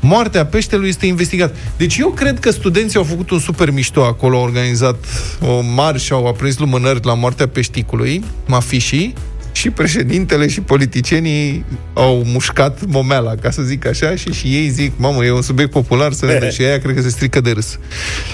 [0.00, 1.56] Moartea peștelui este investigat.
[1.76, 5.04] Deci eu cred că studenții au făcut un super mișto acolo, au organizat
[5.40, 9.12] o marș, au aprins lumânări la moartea peșticului, Mafishi,
[9.60, 14.92] și președintele și politicienii au mușcat momeala, ca să zic așa, și, și ei zic,
[14.96, 16.50] mamă, e un subiect popular, să vedem.
[16.56, 17.78] Și aia cred că se strică de râs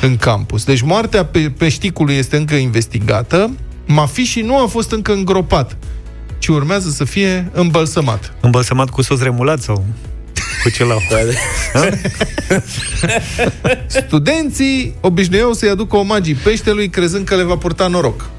[0.00, 0.64] în campus.
[0.64, 3.50] Deci moartea pe, peșticului este încă investigată,
[3.86, 5.76] Mafishi nu a fost încă îngropat,
[6.38, 8.34] ci urmează să fie îmbălsămat.
[8.40, 9.84] Îmbălsămat cu sos remulat sau
[10.62, 11.02] cu ce lau?
[14.06, 18.34] Studenții obișnuiau să-i aducă omagii peștelui crezând că le va purta noroc.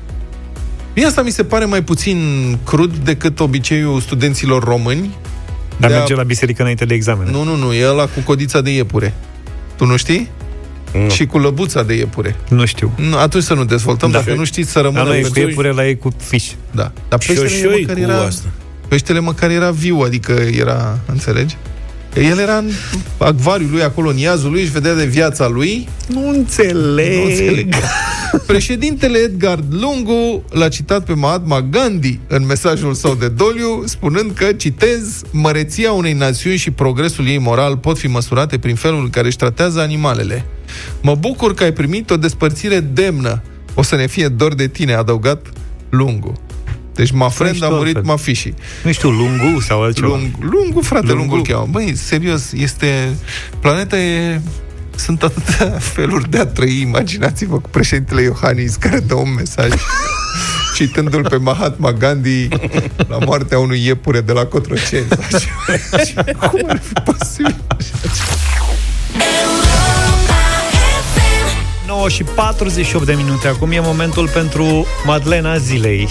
[0.98, 5.16] Mie asta mi se pare mai puțin crud decât obiceiul studenților români.
[5.80, 7.28] Dar de a- merge la biserică înainte de examen.
[7.32, 9.14] Nu, nu, nu, e ăla cu codița de iepure.
[9.76, 10.30] Tu nu știi?
[10.94, 11.10] Nu.
[11.10, 12.36] Și cu lăbuța de iepure.
[12.50, 12.92] Nu știu.
[12.96, 14.18] Nu, atunci să nu dezvoltăm, Da.
[14.18, 15.04] dacă nu știți să La rămână...
[15.04, 16.44] noi pe- cu iepure, la ei cu fiș.
[16.72, 16.92] Da.
[17.10, 18.22] Dar Și o peștele șoi măcar cu era...
[18.22, 18.48] asta.
[18.88, 21.56] Peștele măcar era viu, adică era, înțelegi?
[22.22, 22.70] El era în
[23.18, 25.88] acvariul lui, acolo, în iazul lui, își vedea de viața lui.
[26.08, 27.16] Nu înțeleg.
[27.16, 27.74] Nu înțeleg.
[28.46, 34.54] Președintele Edgar Lungu l-a citat pe Mahatma Gandhi în mesajul său de doliu, spunând că,
[34.54, 39.28] citez, măreția unei națiuni și progresul ei moral pot fi măsurate prin felul în care
[39.28, 40.46] își tratează animalele.
[41.02, 43.42] Mă bucur că ai primit o despărțire demnă.
[43.74, 45.48] O să ne fie dor de tine, a adăugat
[45.90, 46.47] Lungu.
[46.98, 48.12] Deci ma friend știu a murit altfel.
[48.12, 48.54] ma fiși.
[48.84, 50.08] Nu știu, lungu sau altceva.
[50.08, 51.20] Lung, lungu, frate, Lungu.
[51.20, 51.68] lungu îl cheamă.
[51.72, 53.16] Băi, serios, este...
[53.60, 54.42] Planeta e...
[54.96, 56.82] Sunt atâtea feluri de a trăi.
[56.82, 59.70] Imaginați-vă cu președintele Iohannis care dă un mesaj
[60.76, 62.48] citându-l pe Mahatma Gandhi
[63.08, 65.08] la moartea unui iepure de la Cotroceni.
[66.52, 67.56] Cum ar fi posibil?
[71.98, 73.48] 9 și 48 de minute.
[73.48, 76.08] Acum e momentul pentru Madlena Zilei,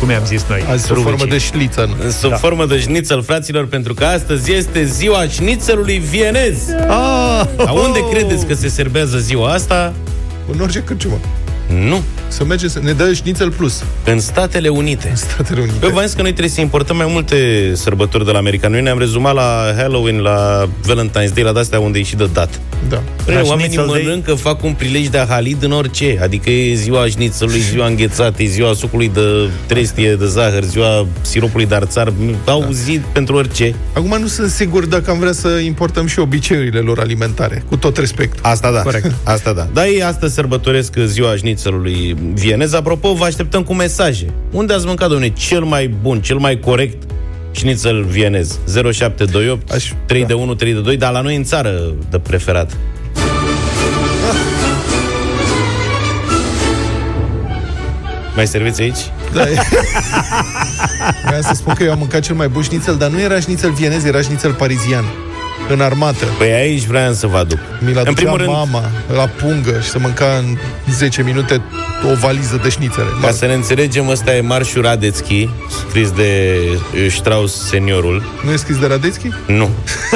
[0.00, 0.64] cum i-am zis noi.
[0.70, 1.18] Azi sub rubricii.
[1.18, 1.96] formă de șliță.
[2.20, 2.36] Sub da.
[2.36, 6.56] formă de șnițel, fraților, pentru că astăzi este ziua șnițelului vienez.
[6.88, 9.92] Ah, Dar unde credeți că se serbează ziua asta?
[10.52, 11.18] În orice cârciumă.
[11.88, 12.02] Nu.
[12.28, 13.84] Să merge să ne dă șnițel plus.
[14.04, 15.08] În Statele Unite.
[15.08, 15.86] În Statele Unite.
[15.86, 18.68] Eu v-am zis că noi trebuie să importăm mai multe sărbători de la America.
[18.68, 22.60] Noi ne-am rezumat la Halloween, la Valentine's Day, la de-astea unde e și de dat.
[22.88, 23.02] Da.
[23.24, 24.02] Păi, La oamenii Schnitzel Day?
[24.02, 26.18] mănâncă, fac un prilej de ahalid în orice.
[26.22, 29.20] Adică e ziua șnițelului, ziua înghețatei, ziua sucului de
[29.66, 32.12] trestie de zahăr, ziua siropului de arțar.
[32.44, 32.68] Au da.
[32.70, 33.74] zi pentru orice.
[33.92, 37.96] Acum nu sunt sigur dacă am vrea să importăm și obiceiurile lor alimentare, cu tot
[37.96, 38.38] respect.
[38.42, 38.80] Asta da.
[38.80, 39.12] Corect.
[39.34, 39.68] Asta da.
[39.72, 42.72] Dar ei astăzi sărbătoresc ziua șnițelului vienez.
[42.72, 44.26] Apropo, vă așteptăm cu mesaje.
[44.50, 47.02] Unde ați mâncat, domnule, cel mai bun, cel mai corect
[47.52, 48.58] șnițel vienez?
[48.92, 50.26] 0728 Aș- 3 da.
[50.26, 52.76] de 1 3 de 2, dar la noi în țară de preferat.
[58.34, 58.98] Mai serviți aici?
[59.32, 59.54] Da, e...
[61.26, 63.70] Vreau să spun că eu am mâncat cel mai bun șnițel, dar nu era șnițel
[63.70, 65.04] vienez, era șnițel parizian.
[65.72, 66.24] În armată.
[66.38, 67.58] Păi aici vreau să vă aduc.
[67.78, 70.56] Mi l-a în primul rând, mama la pungă și să mânca în
[70.90, 71.60] 10 minute
[72.10, 73.06] o valiză de șnițele.
[73.20, 75.48] ca să ne înțelegem, ăsta e Marșul Radețchi,
[75.88, 76.58] scris de
[76.94, 78.22] uh, Strauss seniorul.
[78.44, 79.28] Nu e scris de Radețchi?
[79.46, 79.68] Nu.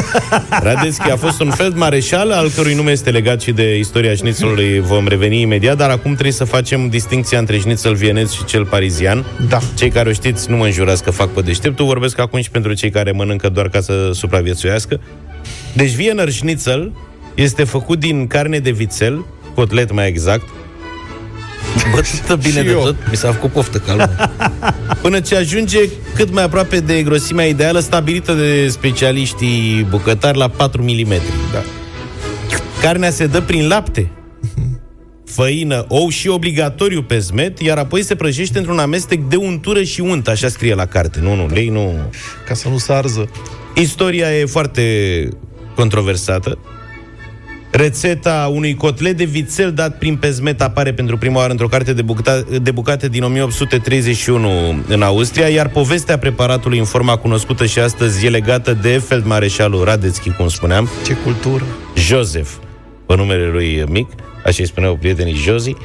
[0.63, 4.81] Radețchi a fost un feldmareșal al cărui nume este legat și de istoria șnițelului.
[4.81, 9.25] Vom reveni imediat, dar acum trebuie să facem distinția între șnițel vienez și cel parizian.
[9.49, 9.59] Da.
[9.75, 12.73] Cei care o știți, nu mă înjurați că fac pe deșteptul, vorbesc acum și pentru
[12.73, 15.01] cei care mănâncă doar ca să supraviețuiască.
[15.77, 16.93] Deci Wiener Schnitzel
[17.35, 19.24] este făcut din carne de vițel,
[19.55, 20.49] cotlet mai exact,
[21.95, 22.83] Bătută bine Și de eu.
[22.83, 24.11] tot, mi s-a făcut poftă calmă.
[25.03, 25.79] Până ce ajunge
[26.14, 31.12] cât mai aproape de grosimea ideală stabilită de specialiștii bucătari la 4 mm.
[31.53, 31.62] Da.
[32.81, 34.11] Carnea se dă prin lapte,
[35.24, 40.01] făină, ou și obligatoriu pe zmet, iar apoi se prăjește într-un amestec de untură și
[40.01, 41.20] unt, așa scrie la carte.
[41.20, 41.95] Nu, nu, lei nu...
[42.47, 43.31] Ca să nu sarză.
[43.74, 44.83] Istoria e foarte
[45.77, 46.59] controversată.
[47.70, 52.03] Rețeta unui cotlet de vițel dat prin pezmet apare pentru prima oară într-o carte de,
[52.03, 54.49] bucata, de bucate din 1831
[54.89, 60.31] în Austria, iar povestea preparatului în forma cunoscută și astăzi e legată de feldmareșalul Radețchi,
[60.31, 61.64] cum spuneam, Ce cultură.
[61.97, 62.51] Joseph,
[63.07, 64.09] pe numele lui mic,
[64.45, 65.77] așa îi spuneau prietenii Josi.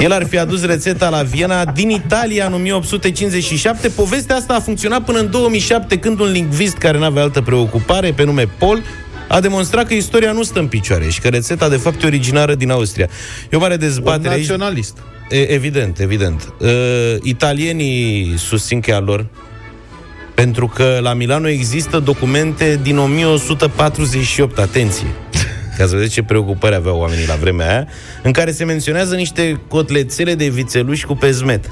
[0.00, 3.88] El ar fi adus rețeta la Viena din Italia în 1857.
[3.88, 8.12] Povestea asta a funcționat până în 2007, când un lingvist care nu avea altă preocupare,
[8.12, 8.82] pe nume Paul,
[9.28, 12.54] a demonstrat că istoria nu stă în picioare și că rețeta de fapt e originară
[12.54, 13.08] din Austria.
[13.50, 14.48] E o mare Un dezbatere aici.
[14.48, 14.96] naționalist.
[15.30, 16.52] E, evident, evident.
[16.58, 16.68] Uh,
[17.22, 19.26] italienii susțin cheia lor
[20.34, 25.06] pentru că la Milano există documente din 1148, atenție,
[25.78, 27.86] ca să vedeți ce preocupări aveau oamenii la vremea aia,
[28.22, 31.64] în care se menționează niște cotlețele de vițeluși cu pezmet.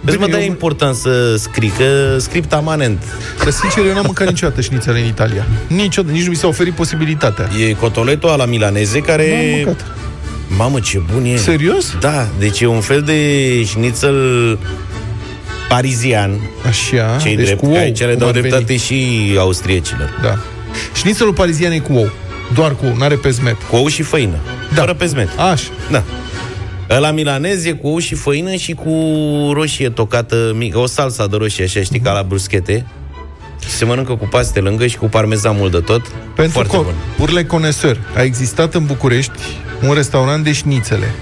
[0.00, 3.02] Vezi, mă, Bine, dar e eu- important să scrii, că script amanent.
[3.44, 5.46] Că sincer, eu n-am mâncat niciodată șnițele în Italia.
[5.66, 7.48] Niciodată, nici nu mi s-a oferit posibilitatea.
[7.68, 9.28] E cotoletul la milaneze care...
[9.30, 9.86] N-am mâncat.
[10.56, 11.36] Mamă, ce bun e!
[11.36, 11.94] Serios?
[12.00, 14.58] Da, deci e un fel de șnițel
[15.68, 18.48] parizian, Așa, cei deci drept, cu că ou, aici le cum dau ar veni.
[18.48, 18.96] dreptate și
[19.38, 20.18] austriecilor.
[20.22, 20.38] Da.
[20.94, 22.10] Șnițelul parizian e cu ou.
[22.54, 23.56] Doar cu ou, n-are pezmet.
[23.70, 24.36] Cu ou și făină,
[24.74, 24.80] Da.
[24.80, 25.28] fără pezmet.
[25.38, 25.68] Așa.
[25.90, 26.02] Da.
[26.98, 28.90] La milanez e cu ou și făină și cu
[29.52, 32.86] roșie tocată mică, o salsa de roșie, așa, știi, ca la bruschete.
[33.64, 36.06] Și se mănâncă cu paste lângă și cu parmezan mult de tot.
[36.34, 36.94] Pentru Foarte co- bun.
[37.18, 39.32] urle conesor, a existat în București
[39.88, 41.14] un restaurant de șnițele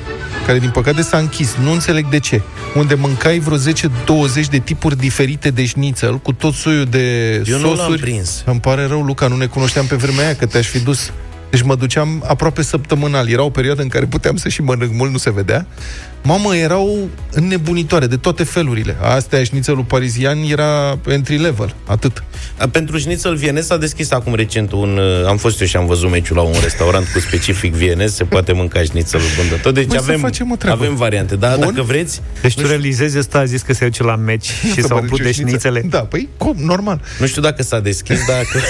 [0.46, 2.40] care din păcate s-a închis, nu înțeleg de ce,
[2.74, 3.60] unde mâncai vreo 10-20
[4.50, 8.00] de tipuri diferite de șnițel, cu tot soiul de Eu nu l-am sosuri.
[8.00, 8.42] prins.
[8.46, 11.12] Îmi pare rău, Luca, nu ne cunoșteam pe vremea aia, că te-aș fi dus.
[11.50, 13.28] Deci mă duceam aproape săptămânal.
[13.28, 15.66] Era o perioadă în care puteam să și mănânc mult, nu se vedea.
[16.26, 18.96] Mamă, erau înnebunitoare de toate felurile.
[19.02, 22.24] Astea, șnițelul parizian era entry level, atât.
[22.58, 24.96] A, Pentru șnițel vienez s-a deschis acum recent un...
[24.98, 28.24] uh, Am fost eu și am văzut meciul la un restaurant cu specific vienez, se
[28.24, 29.72] poate mânca șnițelul bândător.
[29.72, 30.82] Deci Păi să avem, facem o treabă.
[30.84, 31.36] avem variante.
[31.36, 31.60] Da, Bun.
[31.74, 34.86] dacă vreți, Deci tu realizezi ăsta a zis că se duce la meci și Să
[34.86, 35.48] s-au mănânci put o de șnițel.
[35.48, 35.80] șnițele.
[35.90, 37.00] Da, păi, cum, normal.
[37.20, 38.60] nu știu dacă s-a deschis, dacă...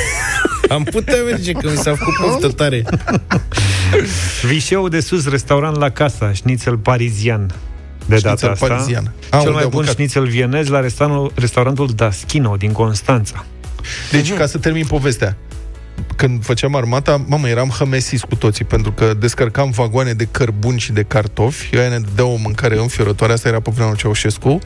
[0.68, 2.84] Am putea merge, că mi s-a făcut poftă tare.
[4.46, 7.45] Vișeu de sus, restaurant la casa, șnițel parizian.
[8.06, 8.66] De data Șnițel asta.
[8.66, 9.12] parizian.
[9.30, 9.94] A, Cel unde mai au bun mâncat.
[9.94, 13.44] șnițel vienez la restaurantul, restaurantul Daschino din Constanța.
[14.10, 15.36] Deci, ca să termin povestea,
[16.16, 20.92] când făceam armata, mamă, eram hămesiți cu toții, pentru că descărcam vagoane de cărbuni și
[20.92, 24.58] de cartofi, aia ne dădeau o mâncare înfiorătoare, asta era pe vremea lui Ceaușescu,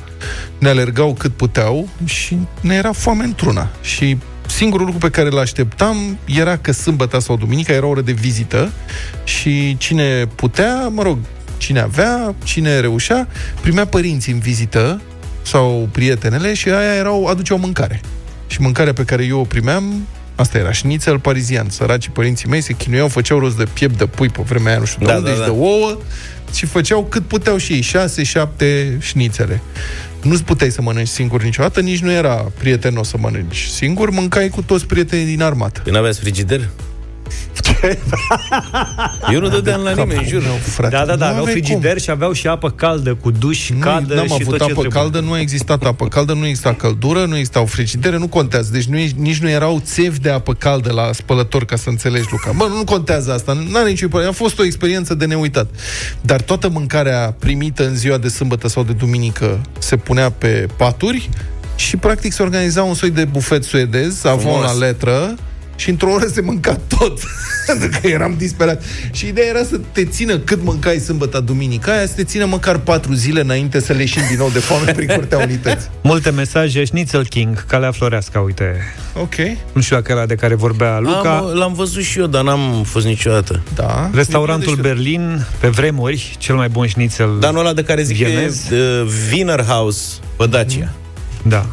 [0.59, 3.69] ne alergau cât puteau și ne era foame într-una.
[3.81, 4.17] Și
[4.47, 8.71] singurul lucru pe care îl așteptam era că sâmbătă sau duminica era oră de vizită
[9.25, 11.19] și cine putea, mă rog,
[11.61, 13.29] cine avea, cine reușea,
[13.61, 15.01] primea părinții în vizită
[15.43, 18.01] sau prietenele și aia erau, aduceau mâncare.
[18.47, 21.69] Și mâncarea pe care eu o primeam, asta era șnițel parizian.
[21.69, 24.85] Săracii părinții mei se chinuiau, făceau rost de piept de pui pe vremea aia, nu
[24.85, 25.45] știu de Da, unde, da, și da.
[25.45, 25.99] de ouă,
[26.55, 29.61] și făceau cât puteau și ei, șase, șapte șnițele.
[30.23, 34.63] Nu-ți puteai să mănânci singur niciodată, nici nu era prietenos să mănânci singur, mâncai cu
[34.63, 35.81] toți prietenii din armată.
[35.85, 36.69] Când aveați frigider?
[39.33, 40.43] Eu nu dădeam la nimeni, jur.
[40.43, 43.31] Meu, frate, Da, da, da, nu aveau aveai frigider și aveau și apă caldă cu
[43.31, 44.91] duș, Nu, cadă n-am și avut tot ce apă trebuie.
[45.03, 48.69] caldă, nu a existat apă caldă, nu exista căldură, nu existau frigidere, nu contează.
[48.73, 52.27] Deci nu, e- nici nu erau țevi de apă caldă la spălător, ca să înțelegi,
[52.31, 52.53] Luca.
[52.57, 54.37] Bă, nu contează asta, nu are nicio importanță.
[54.39, 55.67] A fost o experiență de neuitat.
[56.21, 61.29] Dar toată mâncarea primită în ziua de sâmbătă sau de duminică se punea pe paturi
[61.77, 64.65] și practic se organiza un soi de bufet suedez, avon Frumos.
[64.65, 65.35] la letră,
[65.81, 67.19] și într-o oră se mânca tot.
[67.67, 68.83] Pentru că eram disperat.
[69.13, 72.79] Și ideea era să te țină cât mâncai sâmbătă, duminica aia, să te țină măcar
[72.79, 75.89] patru zile înainte să leșin din nou de foame prin curtea unității.
[76.03, 78.95] Multe mesaje, Schnitzel King, Calea Floreasca, uite.
[79.15, 79.35] Ok.
[79.73, 81.37] Nu știu dacă era de care vorbea Luca.
[81.37, 83.63] Am, l-am văzut și eu, dar n-am fost niciodată.
[83.75, 84.11] Da.
[84.15, 87.37] Restaurantul Depinde Berlin, pe vremuri, cel mai bun șnițel.
[87.41, 88.65] Dar nu ăla de care zic Vienez.
[88.69, 90.01] că e uh, Wiener House
[90.37, 90.93] pe Dacia.
[91.43, 91.67] Da.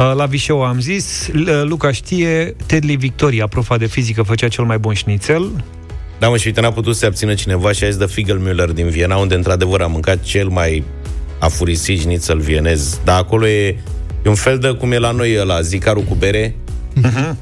[0.00, 4.64] Uh, La Vișeu am zis, L- Luca știe, Tedley Victoria, profa de fizică, făcea cel
[4.64, 5.64] mai bun șnițel.
[6.18, 8.72] Da, mă, și uite, n-a putut să se abțină cineva și a zis de Figelmüller
[8.74, 10.84] din Viena, unde într-adevăr a mâncat cel mai
[11.38, 13.00] afurisit șnițel vienez.
[13.04, 13.68] Dar acolo e,
[14.24, 16.54] e un fel de, cum e la noi la zicarul cu bere,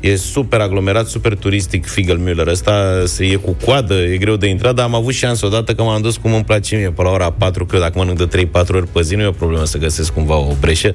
[0.00, 2.46] E super aglomerat, super turistic Figelmüller.
[2.46, 5.82] Ăsta se e cu coadă, e greu de intrat, dar am avut șansă odată că
[5.82, 8.50] m-am dus cum îmi place mie, pe la ora 4, cred, dacă mănânc de 3-4
[8.68, 10.94] ori pe zi, nu e o problemă să găsesc cumva o breșă.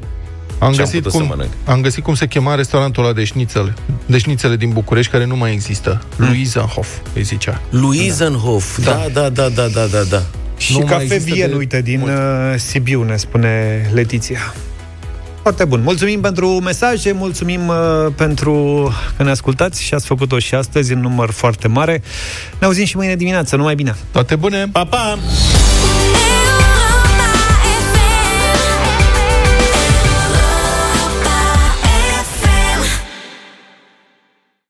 [0.59, 1.49] Am Și am găsit, putut să cum, mănânc.
[1.65, 3.73] am găsit cum se chema restaurantul ăla de șnițele,
[4.05, 6.01] de șnițele din București, care nu mai există.
[6.15, 6.25] Hmm.
[6.27, 7.61] Luisenhof, îi zicea.
[7.69, 10.21] Luisenhof, da, da, da, da, da, da, da.
[10.57, 12.11] Și Nu mai cafe există Vien, de uite, din mult.
[12.11, 14.53] uh, Sibiu, ne spune Letiția.
[15.41, 15.81] Foarte bun.
[15.83, 17.75] Mulțumim pentru mesaje, mulțumim uh,
[18.15, 18.53] pentru
[19.17, 22.01] că ne ascultați și ați făcut-o și astăzi în număr foarte mare.
[22.59, 23.55] Ne auzim și mâine dimineață.
[23.55, 23.95] Numai bine!
[24.11, 24.67] Toate bune!
[24.71, 25.17] Pa, pa!